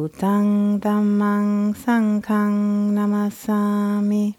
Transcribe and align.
Buddhang 0.00 0.80
Dhammang 0.80 1.76
Sanghang 1.76 2.96
Namasami. 2.96 4.34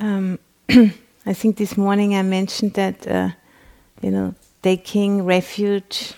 Um, 0.00 0.38
I 1.26 1.34
think 1.34 1.58
this 1.58 1.76
morning 1.76 2.16
I 2.16 2.22
mentioned 2.22 2.72
that 2.72 3.06
uh, 3.06 3.28
you 4.00 4.10
know 4.10 4.34
taking 4.62 5.26
refuge 5.26 6.14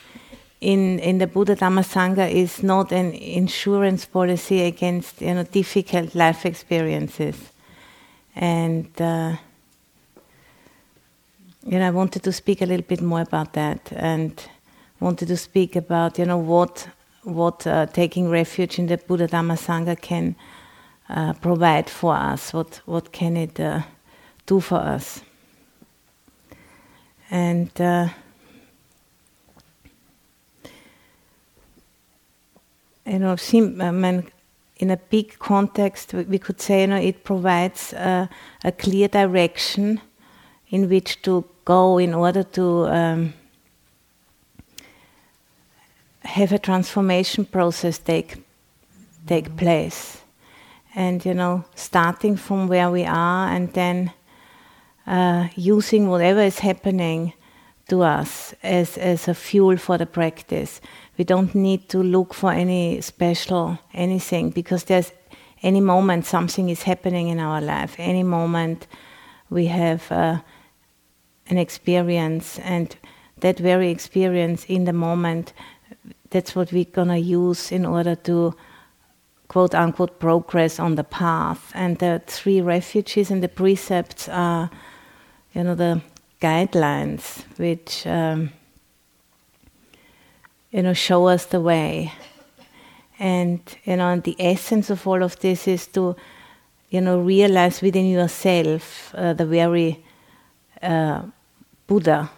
in 0.60 1.00
in 1.00 1.18
the 1.18 1.26
Buddha 1.26 1.56
Dhamma 1.56 1.82
Sangha 1.82 2.30
is 2.30 2.62
not 2.62 2.92
an 2.92 3.10
insurance 3.10 4.04
policy 4.06 4.62
against 4.62 5.20
you 5.20 5.34
know 5.34 5.42
difficult 5.42 6.14
life 6.14 6.46
experiences, 6.46 7.34
and 8.36 8.86
uh, 9.00 9.34
know 11.64 11.86
I 11.86 11.90
wanted 11.90 12.22
to 12.22 12.32
speak 12.32 12.62
a 12.62 12.66
little 12.66 12.86
bit 12.86 13.02
more 13.02 13.20
about 13.20 13.52
that, 13.52 13.92
and 13.92 14.32
wanted 14.98 15.28
to 15.28 15.36
speak 15.36 15.76
about 15.76 16.18
you 16.18 16.24
know 16.24 16.38
what 16.38 16.88
what 17.22 17.66
uh, 17.66 17.86
taking 17.86 18.30
refuge 18.30 18.78
in 18.78 18.86
the 18.86 18.96
Buddha 18.96 19.28
Dhamma 19.28 19.58
Sangha 19.58 20.00
can 20.00 20.36
uh, 21.10 21.34
provide 21.34 21.90
for 21.90 22.14
us. 22.14 22.54
What 22.54 22.80
what 22.86 23.12
can 23.12 23.36
it 23.36 23.60
uh, 23.60 23.82
do 24.46 24.60
for 24.60 24.78
us? 24.78 25.20
And 27.30 27.70
uh, 27.78 28.08
you 33.06 33.18
know, 33.18 33.36
in 34.76 34.90
a 34.90 34.96
big 34.96 35.38
context, 35.38 36.14
we 36.14 36.38
could 36.38 36.60
say, 36.60 36.80
you 36.82 36.86
know, 36.86 36.96
it 36.96 37.22
provides 37.22 37.92
a 37.92 38.28
clear 38.78 39.08
direction 39.08 40.00
in 40.70 40.88
which 40.88 41.20
to 41.22 41.44
go 41.64 41.98
in 41.98 42.14
order 42.14 42.42
to 42.42 42.86
um, 42.86 43.34
have 46.22 46.52
a 46.52 46.58
transformation 46.58 47.44
process 47.44 47.98
take 47.98 48.36
take 49.26 49.56
place, 49.56 50.22
and 50.94 51.24
you 51.24 51.34
know, 51.34 51.64
starting 51.74 52.36
from 52.36 52.68
where 52.68 52.90
we 52.90 53.04
are, 53.04 53.48
and 53.48 53.72
then 53.72 54.12
uh, 55.06 55.48
using 55.56 56.08
whatever 56.08 56.40
is 56.40 56.58
happening 56.60 57.32
to 57.88 58.02
us 58.02 58.54
as 58.62 58.98
as 58.98 59.28
a 59.28 59.34
fuel 59.34 59.76
for 59.76 59.98
the 59.98 60.06
practice. 60.06 60.80
We 61.18 61.24
don't 61.24 61.54
need 61.54 61.88
to 61.88 62.02
look 62.02 62.34
for 62.34 62.52
any 62.52 63.00
special 63.00 63.78
anything 63.92 64.50
because 64.50 64.84
there's 64.84 65.12
any 65.62 65.80
moment 65.80 66.26
something 66.26 66.70
is 66.70 66.82
happening 66.82 67.28
in 67.28 67.40
our 67.40 67.60
life, 67.60 67.96
any 67.98 68.22
moment 68.22 68.86
we 69.50 69.66
have 69.66 70.10
uh, 70.12 70.38
an 71.50 71.58
experience, 71.58 72.58
and 72.60 72.96
that 73.40 73.58
very 73.58 73.90
experience 73.90 74.64
in 74.68 74.84
the 74.84 74.92
moment, 74.92 75.52
that's 76.30 76.54
what 76.54 76.72
we're 76.72 76.84
gonna 76.84 77.18
use 77.18 77.72
in 77.72 77.84
order 77.84 78.14
to 78.14 78.54
quote 79.48 79.74
unquote 79.74 80.18
progress 80.18 80.78
on 80.78 80.94
the 80.94 81.04
path. 81.04 81.72
And 81.74 81.98
the 81.98 82.22
three 82.26 82.60
refuges 82.60 83.30
and 83.30 83.42
the 83.42 83.48
precepts 83.48 84.28
are, 84.28 84.70
you 85.54 85.64
know, 85.64 85.74
the 85.74 86.00
guidelines 86.40 87.44
which. 87.58 88.06
Um, 88.06 88.52
you 90.70 90.82
know, 90.82 90.92
show 90.92 91.26
us 91.26 91.46
the 91.46 91.60
way. 91.60 92.12
And, 93.18 93.60
you 93.84 93.96
know, 93.96 94.08
and 94.08 94.22
the 94.22 94.36
essence 94.38 94.88
of 94.90 95.06
all 95.06 95.22
of 95.22 95.38
this 95.40 95.68
is 95.68 95.86
to, 95.88 96.16
you 96.90 97.00
know, 97.00 97.20
realize 97.20 97.82
within 97.82 98.06
yourself 98.06 99.14
uh, 99.14 99.34
the 99.34 99.44
very 99.44 100.02
uh, 100.80 101.22
Buddha, 101.90 102.30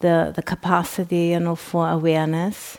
the, 0.00 0.32
the 0.36 0.42
capacity, 0.42 1.28
you 1.28 1.40
know, 1.40 1.54
for 1.54 1.88
awareness. 1.88 2.76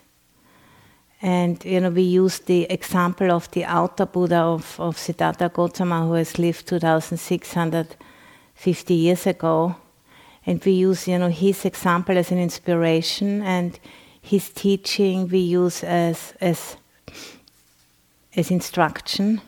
And, 1.20 1.66
you 1.66 1.82
know, 1.82 1.90
we 1.90 2.04
use 2.04 2.38
the 2.38 2.68
example 2.70 3.32
of 3.32 3.50
the 3.50 3.66
outer 3.66 4.06
Buddha 4.06 4.38
of, 4.38 4.80
of 4.80 5.00
Siddhartha 5.00 5.50
Gautama, 5.50 6.06
who 6.06 6.14
has 6.14 6.38
lived 6.38 6.68
2,650 6.68 8.94
years 8.94 9.26
ago. 9.26 9.76
And 10.46 10.64
we 10.64 10.74
use, 10.74 11.08
you 11.08 11.18
know, 11.18 11.30
his 11.30 11.66
example 11.66 12.20
as 12.20 12.32
an 12.32 12.38
inspiration 12.38 13.42
and 13.42 13.80
his 14.22 14.50
teaching 14.50 15.28
we 15.28 15.40
use 15.40 15.84
as 15.84 16.36
as 16.40 16.78
as 18.36 18.52
instruction 18.52 19.42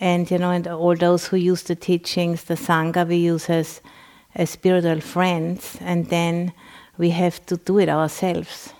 and 0.00 0.30
you 0.30 0.38
know 0.38 0.50
and 0.50 0.66
all 0.66 0.96
those 0.96 1.26
who 1.26 1.36
use 1.36 1.64
the 1.64 1.76
teachings 1.76 2.44
the 2.44 2.54
sangha 2.54 3.06
we 3.06 3.16
use 3.16 3.50
as 3.50 3.58
as 3.58 3.82
spiritual 4.46 5.00
friends 5.00 5.76
and 5.80 6.06
then 6.06 6.52
we 6.96 7.10
have 7.10 7.44
to 7.46 7.56
do 7.56 7.78
it 7.78 7.88
ourselves 7.88 8.72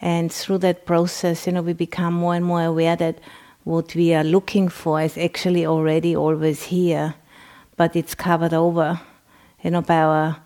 and 0.00 0.32
through 0.32 0.58
that 0.58 0.86
process 0.86 1.46
you 1.46 1.52
know 1.52 1.62
we 1.62 1.72
become 1.72 2.14
more 2.14 2.34
and 2.34 2.44
more 2.44 2.64
aware 2.64 2.96
that 2.96 3.18
what 3.64 3.94
we 3.94 4.12
are 4.14 4.24
looking 4.24 4.68
for 4.68 5.00
is 5.00 5.16
actually 5.16 5.66
already 5.66 6.16
always 6.16 6.64
here 6.64 7.14
but 7.76 7.94
it's 7.94 8.14
covered 8.14 8.54
over 8.54 9.00
you 9.62 9.70
know 9.70 9.82
by 9.82 9.98
our 9.98 10.36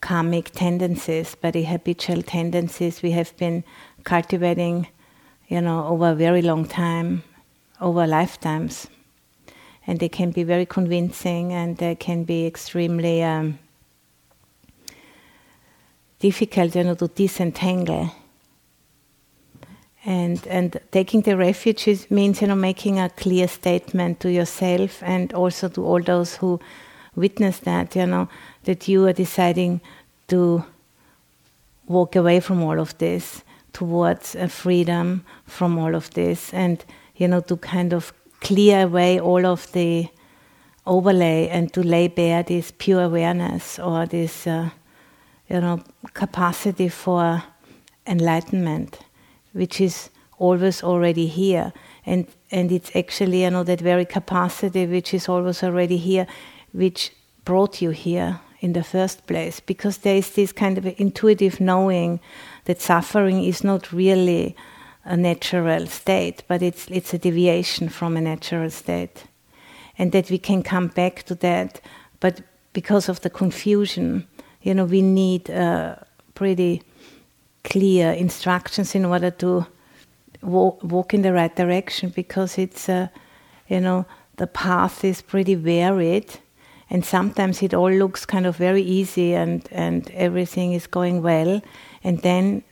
karmic 0.00 0.50
tendencies, 0.52 1.34
by 1.34 1.50
the 1.50 1.64
habitual 1.64 2.22
tendencies 2.22 3.02
we 3.02 3.10
have 3.10 3.36
been 3.36 3.64
cultivating, 4.04 4.86
you 5.48 5.60
know, 5.60 5.84
over 5.86 6.10
a 6.10 6.14
very 6.14 6.42
long 6.42 6.64
time, 6.64 7.22
over 7.80 8.06
lifetimes. 8.06 8.86
And 9.86 10.00
they 10.00 10.08
can 10.08 10.30
be 10.30 10.42
very 10.42 10.66
convincing 10.66 11.52
and 11.52 11.76
they 11.76 11.94
can 11.94 12.24
be 12.24 12.46
extremely 12.46 13.22
um, 13.22 13.58
difficult, 16.18 16.74
you 16.74 16.84
know, 16.84 16.94
to 16.94 17.08
disentangle. 17.08 18.10
And, 20.04 20.44
and 20.46 20.80
taking 20.92 21.22
the 21.22 21.36
refuge 21.36 22.10
means, 22.10 22.40
you 22.40 22.48
know, 22.48 22.54
making 22.54 22.98
a 22.98 23.10
clear 23.10 23.48
statement 23.48 24.20
to 24.20 24.30
yourself 24.30 25.02
and 25.02 25.32
also 25.32 25.68
to 25.68 25.84
all 25.84 26.02
those 26.02 26.36
who 26.36 26.60
witness 27.14 27.58
that, 27.60 27.96
you 27.96 28.06
know, 28.06 28.28
that 28.64 28.88
you 28.88 29.06
are 29.06 29.12
deciding 29.12 29.80
to 30.28 30.64
walk 31.86 32.16
away 32.16 32.40
from 32.40 32.62
all 32.62 32.78
of 32.78 32.96
this 32.98 33.42
towards 33.72 34.34
freedom 34.48 35.24
from 35.44 35.78
all 35.78 35.94
of 35.94 36.10
this 36.14 36.52
and 36.54 36.84
you 37.16 37.28
know 37.28 37.40
to 37.40 37.56
kind 37.58 37.92
of 37.92 38.12
clear 38.46 38.82
away 38.82 39.18
all 39.20 39.44
of 39.44 39.72
the 39.72 40.08
overlay 40.84 41.48
and 41.48 41.72
to 41.72 41.82
lay 41.82 42.08
bare 42.08 42.42
this 42.42 42.72
pure 42.78 43.02
awareness 43.02 43.78
or 43.78 44.06
this 44.06 44.46
uh, 44.46 44.70
you 45.48 45.60
know 45.60 45.82
capacity 46.14 46.88
for 46.88 47.42
enlightenment 48.06 48.98
which 49.52 49.80
is 49.80 50.10
always 50.38 50.82
already 50.82 51.26
here. 51.26 51.72
And 52.04 52.26
and 52.50 52.70
it's 52.70 52.94
actually 52.94 53.42
you 53.42 53.50
know 53.50 53.64
that 53.64 53.80
very 53.80 54.04
capacity 54.04 54.86
which 54.86 55.14
is 55.14 55.28
always 55.28 55.62
already 55.62 55.96
here 55.96 56.26
which 56.72 57.12
brought 57.44 57.82
you 57.82 57.90
here 57.90 58.40
in 58.60 58.72
the 58.72 58.84
first 58.84 59.26
place. 59.26 59.60
Because 59.60 59.98
there 59.98 60.16
is 60.16 60.30
this 60.30 60.52
kind 60.52 60.78
of 60.78 60.86
intuitive 60.98 61.60
knowing 61.60 62.20
that 62.64 62.80
suffering 62.80 63.42
is 63.44 63.64
not 63.64 63.92
really 63.92 64.54
a 65.06 65.16
natural 65.16 65.86
state, 65.86 66.42
but 66.48 66.62
it's, 66.62 66.88
it's 66.88 67.14
a 67.14 67.18
deviation 67.18 67.88
from 67.88 68.16
a 68.16 68.20
natural 68.20 68.70
state. 68.70 69.24
And 69.98 70.12
that 70.12 70.30
we 70.30 70.38
can 70.38 70.62
come 70.62 70.88
back 70.88 71.22
to 71.24 71.34
that, 71.36 71.80
but 72.20 72.42
because 72.72 73.08
of 73.08 73.20
the 73.22 73.30
confusion, 73.30 74.26
you 74.62 74.74
know, 74.74 74.84
we 74.84 75.00
need 75.00 75.48
uh, 75.48 75.96
pretty 76.34 76.82
clear 77.64 78.12
instructions 78.12 78.94
in 78.94 79.04
order 79.04 79.30
to 79.30 79.66
walk, 80.42 80.82
walk 80.82 81.14
in 81.14 81.22
the 81.22 81.32
right 81.32 81.54
direction 81.56 82.10
because 82.10 82.58
it's, 82.58 82.88
uh, 82.88 83.08
you 83.68 83.80
know, 83.80 84.04
the 84.36 84.46
path 84.46 85.02
is 85.04 85.22
pretty 85.22 85.54
varied 85.54 86.38
and 86.90 87.04
sometimes 87.04 87.62
it 87.62 87.74
all 87.74 87.90
looks 87.90 88.26
kind 88.26 88.46
of 88.46 88.56
very 88.56 88.82
easy 88.82 89.34
and, 89.34 89.66
and 89.72 90.10
everything 90.10 90.72
is 90.72 90.86
going 90.86 91.22
well 91.22 91.60
and 92.04 92.20
then 92.22 92.62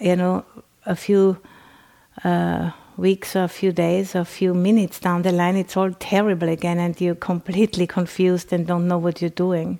you 0.00 0.16
know 0.16 0.44
a 0.86 0.96
few 0.96 1.38
uh, 2.24 2.70
weeks 2.96 3.34
or 3.34 3.44
a 3.44 3.48
few 3.48 3.72
days 3.72 4.14
or 4.14 4.20
a 4.20 4.24
few 4.24 4.52
minutes 4.54 5.00
down 5.00 5.22
the 5.22 5.32
line 5.32 5.56
it's 5.56 5.76
all 5.76 5.92
terrible 5.92 6.48
again 6.48 6.78
and 6.78 7.00
you're 7.00 7.14
completely 7.14 7.86
confused 7.86 8.52
and 8.52 8.66
don't 8.66 8.86
know 8.86 8.98
what 8.98 9.20
you're 9.20 9.30
doing. 9.30 9.78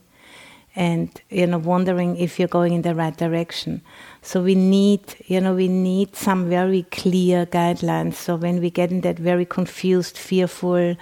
And 0.76 1.10
you 1.28 1.46
know 1.48 1.58
wondering 1.58 2.16
if 2.16 2.38
you're 2.38 2.48
going 2.48 2.72
in 2.72 2.82
the 2.82 2.94
right 2.94 3.16
direction. 3.16 3.82
So 4.22 4.40
we 4.42 4.54
need 4.54 5.02
you 5.26 5.40
know 5.40 5.54
we 5.54 5.68
need 5.68 6.14
some 6.16 6.48
very 6.48 6.84
clear 6.84 7.44
guidelines. 7.44 8.14
So 8.14 8.36
when 8.36 8.60
we 8.60 8.70
get 8.70 8.90
in 8.90 9.00
that 9.00 9.18
very 9.18 9.44
confused 9.44 10.16
fearful 10.16 10.96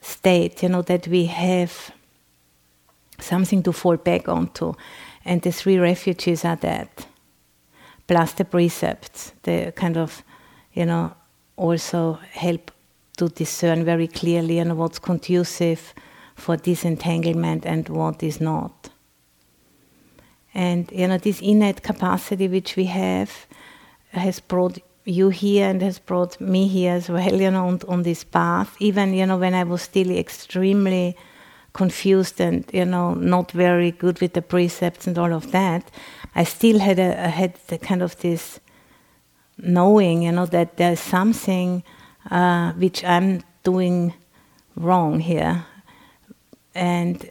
state 0.00 0.62
you 0.62 0.70
know 0.70 0.82
that 0.82 1.06
we 1.06 1.26
have 1.26 1.92
something 3.18 3.62
to 3.64 3.72
fall 3.72 3.98
back 3.98 4.28
onto. 4.28 4.72
And 5.24 5.42
the 5.42 5.52
three 5.52 5.78
refuges 5.78 6.44
are 6.46 6.56
that 6.56 7.06
plus 8.10 8.32
the 8.32 8.44
precepts 8.44 9.32
the 9.42 9.72
kind 9.76 9.96
of 9.96 10.24
you 10.72 10.84
know 10.84 11.12
also 11.56 12.18
help 12.32 12.72
to 13.16 13.28
discern 13.28 13.84
very 13.84 14.08
clearly 14.08 14.64
know 14.64 14.74
what's 14.74 14.98
conducive 14.98 15.94
for 16.40 16.56
disentanglement 16.56 17.66
and 17.66 17.88
what 17.88 18.22
is 18.22 18.40
not. 18.40 18.88
And 20.54 20.90
you 20.90 21.06
know, 21.06 21.18
this 21.18 21.40
innate 21.40 21.82
capacity 21.82 22.48
which 22.48 22.76
we 22.76 22.86
have 22.86 23.30
has 24.12 24.40
brought 24.40 24.78
you 25.04 25.28
here 25.28 25.68
and 25.68 25.80
has 25.82 25.98
brought 25.98 26.40
me 26.40 26.66
here 26.66 26.94
as 26.94 27.08
well, 27.08 27.40
you 27.40 27.50
know, 27.50 27.68
on, 27.68 27.80
on 27.88 28.02
this 28.02 28.24
path. 28.24 28.74
Even, 28.80 29.14
you 29.14 29.26
know, 29.26 29.38
when 29.38 29.54
I 29.54 29.64
was 29.64 29.82
still 29.82 30.10
extremely 30.10 31.16
confused 31.72 32.40
and, 32.40 32.64
you 32.72 32.84
know, 32.84 33.14
not 33.14 33.52
very 33.52 33.90
good 33.90 34.20
with 34.20 34.34
the 34.34 34.42
precepts 34.42 35.06
and 35.06 35.18
all 35.18 35.32
of 35.32 35.52
that, 35.52 35.90
I 36.34 36.44
still 36.44 36.78
had 36.78 36.98
a, 36.98 37.28
had 37.28 37.54
the 37.68 37.78
kind 37.78 38.02
of 38.02 38.18
this 38.20 38.60
knowing, 39.58 40.22
you 40.22 40.32
know, 40.32 40.46
that 40.46 40.76
there's 40.76 41.00
something 41.00 41.82
uh, 42.30 42.72
which 42.72 43.04
I'm 43.04 43.42
doing 43.62 44.14
wrong 44.76 45.20
here. 45.20 45.66
And 46.74 47.30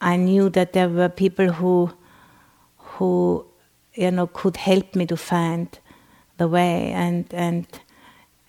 I 0.00 0.16
knew 0.16 0.48
that 0.50 0.72
there 0.72 0.88
were 0.88 1.08
people 1.08 1.52
who 1.52 1.90
who 2.78 3.46
you 3.94 4.10
know 4.10 4.26
could 4.26 4.56
help 4.56 4.94
me 4.94 5.06
to 5.06 5.16
find 5.16 5.78
the 6.36 6.48
way. 6.48 6.90
And 6.90 7.26
and 7.32 7.66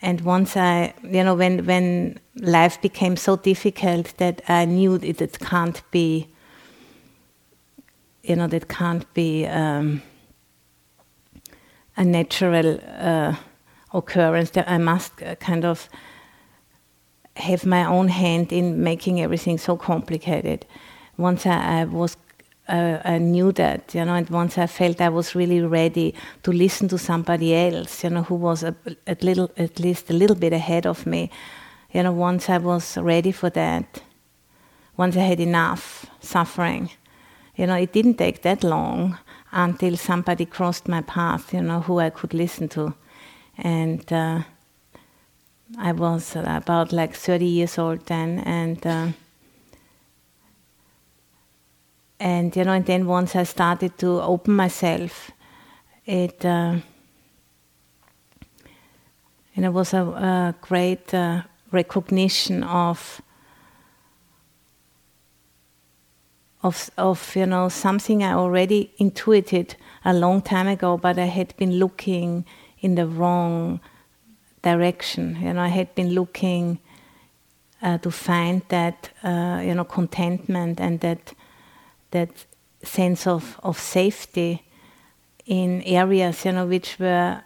and 0.02 0.22
once 0.22 0.56
I 0.56 0.94
you 1.04 1.24
know 1.24 1.36
when 1.36 1.66
when 1.66 2.20
life 2.36 2.82
became 2.82 3.18
so 3.18 3.36
difficult 3.36 4.14
that 4.18 4.42
I 4.48 4.66
knew 4.66 4.98
that 4.98 5.22
it 5.22 5.40
can't 5.40 5.82
be 5.92 6.28
you 8.24 8.36
know 8.36 8.48
that 8.48 8.68
can't 8.68 9.12
be 9.14 9.46
um, 9.48 10.02
a 11.98 12.06
natural 12.06 12.80
uh, 12.98 13.36
occurrence 13.94 14.52
that 14.52 14.70
I 14.70 14.78
must 14.78 15.22
uh, 15.22 15.36
kind 15.36 15.66
of 15.66 15.90
have 17.36 17.66
my 17.66 17.86
own 17.86 18.10
hand 18.10 18.52
in 18.52 18.84
making 18.84 19.22
everything 19.22 19.58
so 19.58 19.78
complicated. 19.78 20.66
Once 21.18 21.46
I, 21.46 21.82
I 21.82 21.86
was, 21.86 22.18
uh, 22.70 23.02
I 23.04 23.18
knew 23.18 23.52
that, 23.54 23.94
you 23.96 24.06
know, 24.06 24.16
and 24.16 24.30
once 24.30 24.58
I 24.58 24.68
felt 24.68 25.02
I 25.02 25.10
was 25.10 25.36
really 25.36 25.62
ready 25.62 26.14
to 26.44 26.52
listen 26.52 26.88
to 26.90 26.98
somebody 26.98 27.56
else, 27.56 28.04
you 28.04 28.10
know, 28.10 28.24
who 28.24 28.36
was 28.36 28.64
a, 28.64 28.76
a 29.08 29.18
little, 29.22 29.52
at 29.58 29.80
least 29.80 30.10
a 30.10 30.14
little 30.14 30.36
bit 30.36 30.54
ahead 30.54 30.86
of 30.86 31.06
me, 31.06 31.32
you 31.92 32.04
know, 32.04 32.12
once 32.12 32.50
I 32.50 32.58
was 32.58 32.98
ready 32.98 33.32
for 33.32 33.50
that, 33.50 34.02
once 34.98 35.18
I 35.18 35.22
had 35.22 35.40
enough 35.40 36.06
suffering, 36.20 36.92
you 37.56 37.68
know, 37.68 37.76
it 37.76 37.92
didn't 37.92 38.16
take 38.16 38.44
that 38.44 38.64
long 38.64 39.18
until 39.52 39.98
somebody 39.98 40.46
crossed 40.46 40.88
my 40.88 41.02
path, 41.02 41.54
you 41.54 41.62
know, 41.62 41.82
who 41.82 42.00
I 42.00 42.10
could 42.10 42.34
listen 42.34 42.70
to, 42.70 42.94
and. 43.58 44.14
Uh, 44.14 44.44
I 45.78 45.92
was 45.92 46.36
about 46.36 46.92
like 46.92 47.14
30 47.14 47.46
years 47.46 47.78
old 47.78 48.06
then, 48.08 48.40
and 48.40 48.86
uh, 48.88 49.08
and 52.20 52.56
you 52.56 52.64
know, 52.64 52.74
and 52.74 52.86
then 52.86 53.08
once 53.08 53.36
I 53.36 53.44
started 53.44 53.98
to 54.00 54.22
open 54.22 54.54
myself, 54.56 55.32
it 56.06 56.44
uh, 56.44 56.76
and 59.56 59.66
it 59.66 59.74
was 59.74 59.94
a, 59.94 60.02
a 60.02 60.56
great 60.62 61.14
uh, 61.14 61.44
recognition 61.72 62.64
of 62.64 63.22
of 66.62 66.90
of 66.98 67.36
you 67.36 67.46
know 67.46 67.70
something 67.70 68.24
I 68.24 68.34
already 68.34 68.92
intuited 68.98 69.76
a 70.04 70.14
long 70.14 70.42
time 70.42 70.68
ago, 70.68 70.98
but 70.98 71.18
I 71.18 71.26
had 71.26 71.56
been 71.58 71.80
looking 71.80 72.46
in 72.80 72.96
the 72.96 73.08
wrong 73.08 73.80
direction. 74.62 75.38
You 75.42 75.54
know, 75.54 75.62
I 75.62 75.70
had 75.70 75.96
been 75.96 76.10
looking 76.10 76.80
uh, 77.82 77.98
to 78.00 78.12
find 78.12 78.62
that 78.70 79.10
uh, 79.24 79.62
you 79.64 79.74
know 79.74 79.86
contentment 79.86 80.82
and 80.82 81.00
that 81.00 81.34
that 82.12 82.30
sense 82.84 83.28
of 83.28 83.60
of 83.64 83.78
safety 83.78 84.64
in 85.46 85.82
areas 85.84 86.46
you 86.46 86.52
know 86.52 86.66
which 86.66 86.98
were 87.00 87.42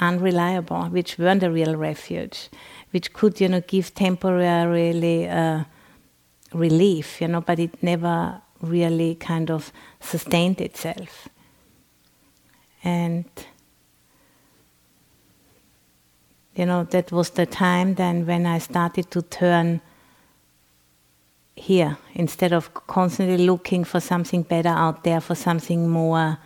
unreliable, 0.00 0.84
which 0.86 1.18
weren't 1.18 1.42
a 1.42 1.50
real 1.50 1.76
refuge, 1.76 2.48
which 2.90 3.12
could 3.12 3.40
you 3.40 3.48
know 3.48 3.60
give 3.66 3.94
temporarily 3.94 5.28
uh, 5.28 5.64
relief, 6.52 7.20
you 7.20 7.28
know, 7.28 7.40
but 7.40 7.58
it 7.58 7.82
never 7.82 8.40
really 8.60 9.14
kind 9.14 9.50
of 9.50 9.72
sustained 10.00 10.60
itself. 10.60 11.28
And 12.84 13.24
you 16.54 16.64
know, 16.64 16.84
that 16.84 17.12
was 17.12 17.30
the 17.30 17.46
time 17.46 17.94
then 17.94 18.26
when 18.26 18.46
I 18.46 18.58
started 18.58 19.10
to 19.10 19.22
turn 19.22 19.80
here 21.56 21.96
instead 22.14 22.52
of 22.52 22.72
constantly 22.86 23.38
looking 23.38 23.82
for 23.82 23.98
something 23.98 24.42
better 24.42 24.68
out 24.68 25.02
there, 25.02 25.20
for 25.20 25.34
something 25.34 25.88
more, 25.88 26.38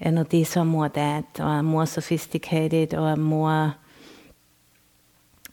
you 0.00 0.10
know, 0.10 0.24
this 0.24 0.56
or 0.56 0.64
more 0.64 0.88
that, 0.88 1.38
or 1.38 1.62
more 1.62 1.86
sophisticated, 1.86 2.94
or 2.94 3.14
more 3.16 3.76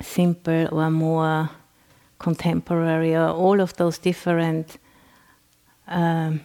simple, 0.02 0.68
or 0.72 0.90
more 0.90 1.50
contemporary, 2.18 3.14
or 3.16 3.30
all 3.30 3.60
of 3.62 3.76
those 3.76 3.98
different. 3.98 4.78
Um, 5.88 6.42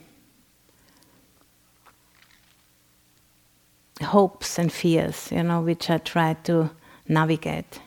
hopes 4.03 4.59
and 4.59 4.73
fears, 4.73 5.31
you 5.31 5.43
know, 5.43 5.61
which 5.61 5.89
I 5.89 5.99
try 5.99 6.35
to 6.45 6.71
navigate. 7.09 7.81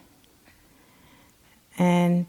And 1.77 2.25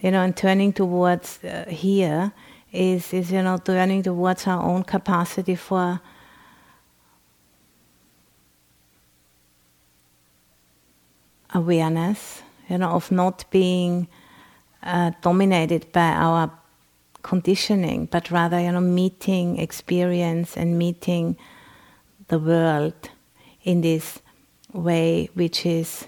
you 0.00 0.10
know, 0.10 0.22
and 0.22 0.36
turning 0.36 0.72
towards 0.72 1.42
uh, 1.44 1.66
here 1.68 2.32
is 2.72 3.12
is 3.12 3.32
you 3.32 3.42
know 3.42 3.58
turning 3.58 4.02
towards 4.02 4.46
our 4.46 4.62
own 4.62 4.82
capacity 4.84 5.56
for 5.56 6.00
awareness, 11.52 12.42
you 12.68 12.78
know, 12.78 12.90
of 12.90 13.10
not 13.10 13.44
being 13.50 14.08
uh, 14.82 15.10
dominated 15.20 15.90
by 15.92 16.08
our 16.12 16.50
conditioning, 17.22 18.06
but 18.06 18.30
rather, 18.30 18.58
you 18.60 18.72
know, 18.72 18.80
meeting 18.80 19.58
experience 19.58 20.56
and 20.56 20.78
meeting 20.78 21.36
the 22.28 22.38
world 22.38 23.10
in 23.62 23.80
this 23.80 24.20
way 24.72 25.28
which 25.34 25.66
is 25.66 26.06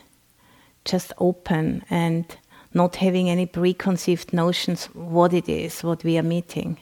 just 0.84 1.12
open 1.18 1.84
and 1.90 2.38
not 2.74 2.96
having 2.96 3.28
any 3.28 3.46
preconceived 3.46 4.32
notions 4.32 4.86
what 4.94 5.32
it 5.32 5.48
is, 5.48 5.82
what 5.82 6.04
we 6.04 6.18
are 6.18 6.22
meeting. 6.22 6.78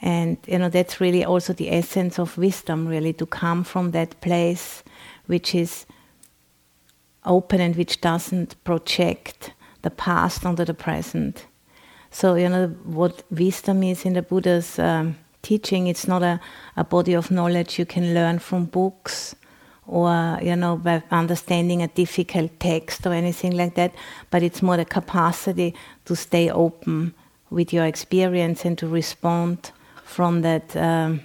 And 0.00 0.36
you 0.46 0.58
know 0.58 0.68
that's 0.68 1.00
really 1.00 1.24
also 1.24 1.52
the 1.52 1.70
essence 1.70 2.18
of 2.18 2.36
wisdom, 2.36 2.86
really, 2.88 3.12
to 3.14 3.26
come 3.26 3.64
from 3.64 3.92
that 3.92 4.20
place 4.20 4.82
which 5.26 5.54
is 5.54 5.86
open 7.24 7.60
and 7.60 7.76
which 7.76 8.00
doesn't 8.00 8.62
project 8.64 9.52
the 9.82 9.90
past 9.90 10.44
onto 10.44 10.64
the 10.64 10.74
present 10.74 11.46
so, 12.12 12.34
you 12.34 12.48
know, 12.48 12.68
what 12.84 13.22
wisdom 13.30 13.82
is 13.82 14.04
in 14.04 14.12
the 14.12 14.22
Buddha's 14.22 14.78
um, 14.78 15.16
teaching, 15.40 15.86
it's 15.86 16.06
not 16.06 16.22
a, 16.22 16.40
a 16.76 16.84
body 16.84 17.14
of 17.14 17.30
knowledge 17.30 17.78
you 17.78 17.86
can 17.86 18.12
learn 18.12 18.38
from 18.38 18.66
books 18.66 19.34
or, 19.86 20.38
you 20.42 20.56
know, 20.56 20.76
by 20.76 21.02
understanding 21.10 21.82
a 21.82 21.88
difficult 21.88 22.50
text 22.60 23.06
or 23.06 23.12
anything 23.12 23.56
like 23.56 23.74
that, 23.74 23.94
but 24.30 24.42
it's 24.42 24.62
more 24.62 24.76
the 24.76 24.84
capacity 24.84 25.74
to 26.04 26.14
stay 26.14 26.50
open 26.50 27.14
with 27.50 27.72
your 27.72 27.84
experience 27.84 28.64
and 28.64 28.78
to 28.78 28.86
respond 28.86 29.72
from 30.04 30.42
that 30.42 30.74
um, 30.76 31.20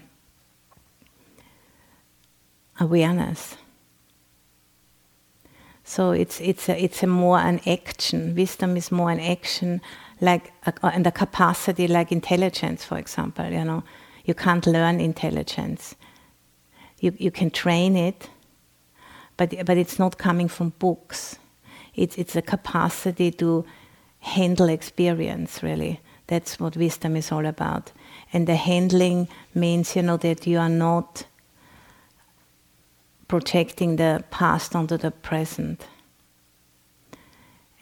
awareness. 2.80 3.56
So 5.84 6.12
it's 6.12 6.42
it's 6.42 6.68
a, 6.68 6.84
it's 6.84 7.02
a 7.04 7.08
more 7.08 7.40
an 7.40 7.62
action. 7.66 8.36
Wisdom 8.36 8.76
is 8.76 8.92
more 8.92 9.10
an 9.10 9.22
action 9.22 9.82
like 10.22 10.52
and 10.84 11.06
a 11.06 11.12
capacity 11.12 11.88
like 11.88 12.12
intelligence 12.12 12.84
for 12.84 12.98
example 12.98 13.46
you 13.46 13.64
know 13.64 13.84
you 14.26 14.34
can't 14.34 14.66
learn 14.66 15.00
intelligence 15.00 15.96
you, 17.00 17.14
you 17.18 17.32
can 17.32 17.52
train 17.52 17.96
it 17.96 18.30
but 19.38 19.54
but 19.66 19.78
it's 19.78 19.98
not 20.00 20.18
coming 20.18 20.50
from 20.50 20.74
books 20.80 21.38
it's 21.98 22.18
it's 22.18 22.36
a 22.36 22.42
capacity 22.42 23.32
to 23.32 23.66
handle 24.20 24.70
experience, 24.70 25.64
really. 25.64 26.00
That's 26.28 26.60
what 26.60 26.78
wisdom 26.78 27.16
is 27.16 27.32
all 27.32 27.46
about. 27.46 27.92
And 28.34 28.48
the 28.48 28.56
handling 28.56 29.28
means, 29.54 29.96
you 29.96 30.02
know, 30.02 30.18
that 30.18 30.46
you 30.46 30.60
are 30.60 30.70
not 30.70 31.26
projecting 33.28 33.96
the 33.96 34.24
past 34.30 34.76
onto 34.76 34.98
the 34.98 35.12
present. 35.12 35.88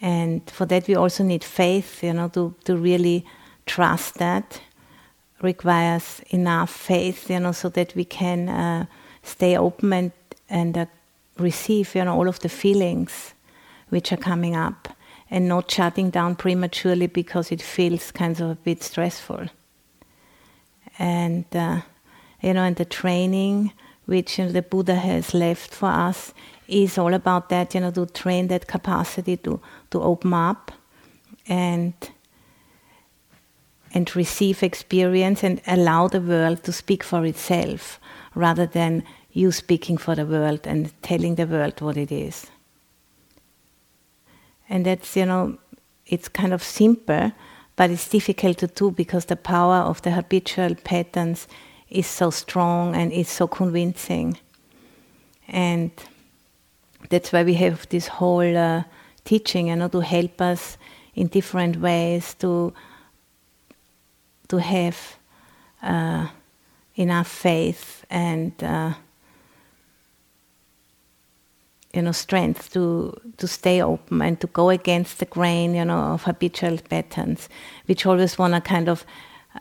And 0.00 0.48
for 0.50 0.66
that, 0.66 0.86
we 0.86 0.94
also 0.94 1.24
need 1.24 1.42
faith, 1.42 2.02
you 2.02 2.12
know, 2.12 2.28
to, 2.28 2.54
to 2.64 2.76
really 2.76 3.24
trust 3.64 4.14
that. 4.18 4.60
Requires 5.42 6.20
enough 6.30 6.70
faith, 6.70 7.28
you 7.30 7.40
know, 7.40 7.52
so 7.52 7.68
that 7.70 7.94
we 7.94 8.04
can 8.04 8.48
uh, 8.48 8.86
stay 9.22 9.56
open 9.56 9.92
and, 9.92 10.12
and 10.48 10.78
uh, 10.78 10.86
receive, 11.38 11.94
you 11.94 12.04
know, 12.04 12.14
all 12.14 12.28
of 12.28 12.40
the 12.40 12.48
feelings 12.48 13.34
which 13.88 14.12
are 14.12 14.16
coming 14.16 14.56
up 14.56 14.88
and 15.30 15.48
not 15.48 15.70
shutting 15.70 16.10
down 16.10 16.36
prematurely 16.36 17.06
because 17.06 17.50
it 17.50 17.62
feels 17.62 18.12
kind 18.12 18.40
of 18.40 18.50
a 18.50 18.54
bit 18.54 18.82
stressful. 18.82 19.46
And, 20.98 21.44
uh, 21.54 21.82
you 22.40 22.54
know, 22.54 22.62
and 22.62 22.76
the 22.76 22.84
training 22.84 23.72
which 24.06 24.38
you 24.38 24.46
know, 24.46 24.52
the 24.52 24.62
Buddha 24.62 24.94
has 24.94 25.34
left 25.34 25.74
for 25.74 25.88
us 25.88 26.32
is 26.68 26.96
all 26.96 27.12
about 27.12 27.48
that, 27.48 27.74
you 27.74 27.80
know, 27.80 27.90
to 27.90 28.06
train 28.06 28.48
that 28.48 28.66
capacity 28.66 29.36
to, 29.38 29.60
to 29.90 30.00
open 30.00 30.32
up 30.32 30.72
and 31.48 31.92
and 33.92 34.14
receive 34.14 34.62
experience 34.62 35.42
and 35.42 35.62
allow 35.66 36.06
the 36.06 36.20
world 36.20 36.62
to 36.64 36.72
speak 36.72 37.02
for 37.02 37.24
itself 37.24 37.98
rather 38.34 38.66
than 38.66 39.02
you 39.36 39.52
speaking 39.52 39.98
for 39.98 40.14
the 40.14 40.24
world 40.24 40.60
and 40.66 40.90
telling 41.02 41.34
the 41.34 41.46
world 41.46 41.78
what 41.82 41.98
it 41.98 42.10
is. 42.10 42.46
And 44.66 44.86
that's, 44.86 45.14
you 45.14 45.26
know, 45.26 45.58
it's 46.06 46.26
kind 46.26 46.54
of 46.54 46.62
simple, 46.62 47.32
but 47.76 47.90
it's 47.90 48.08
difficult 48.08 48.56
to 48.58 48.66
do 48.66 48.90
because 48.90 49.26
the 49.26 49.36
power 49.36 49.76
of 49.76 50.00
the 50.00 50.12
habitual 50.12 50.74
patterns 50.74 51.48
is 51.90 52.06
so 52.06 52.30
strong 52.30 52.96
and 52.96 53.12
is 53.12 53.28
so 53.28 53.46
convincing. 53.46 54.38
And 55.48 55.90
that's 57.10 57.30
why 57.30 57.42
we 57.44 57.54
have 57.54 57.86
this 57.90 58.08
whole 58.08 58.56
uh, 58.56 58.84
teaching, 59.24 59.68
you 59.68 59.76
know, 59.76 59.88
to 59.88 60.00
help 60.00 60.40
us 60.40 60.78
in 61.14 61.26
different 61.26 61.76
ways 61.76 62.34
to 62.34 62.72
to 64.48 64.56
have 64.58 65.16
uh, 65.82 66.28
enough 66.94 67.26
faith 67.26 68.04
and 68.08 68.52
uh, 68.62 68.94
you 71.96 72.02
know 72.02 72.12
strength 72.12 72.72
to 72.72 73.12
to 73.38 73.46
stay 73.48 73.82
open 73.82 74.22
and 74.22 74.40
to 74.40 74.46
go 74.48 74.70
against 74.70 75.18
the 75.18 75.26
grain, 75.26 75.74
you 75.74 75.84
know, 75.84 76.14
of 76.14 76.22
habitual 76.24 76.78
patterns, 76.88 77.48
which 77.86 78.06
always 78.06 78.38
want 78.38 78.54
to 78.54 78.60
kind 78.60 78.88
of 78.88 79.04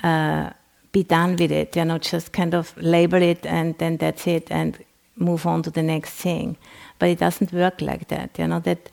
uh, 0.04 0.50
be 0.92 1.04
done 1.04 1.36
with 1.36 1.51
it, 1.51 1.75
you 1.75 1.86
know, 1.86 1.98
just 1.98 2.32
kind 2.32 2.54
of 2.54 2.74
label 2.77 3.22
it 3.22 3.46
and 3.46 3.77
then 3.77 3.98
that's 3.98 4.27
it 4.27 4.51
and 4.51 4.77
move 5.18 5.46
on 5.46 5.63
to 5.63 5.72
the 5.72 5.84
next 5.84 6.12
thing. 6.12 6.58
But 7.00 7.10
it 7.10 7.20
doesn't 7.20 7.51
work 7.51 7.82
like 7.82 8.08
that, 8.10 8.38
you 8.38 8.48
know, 8.48 8.60
that 8.60 8.89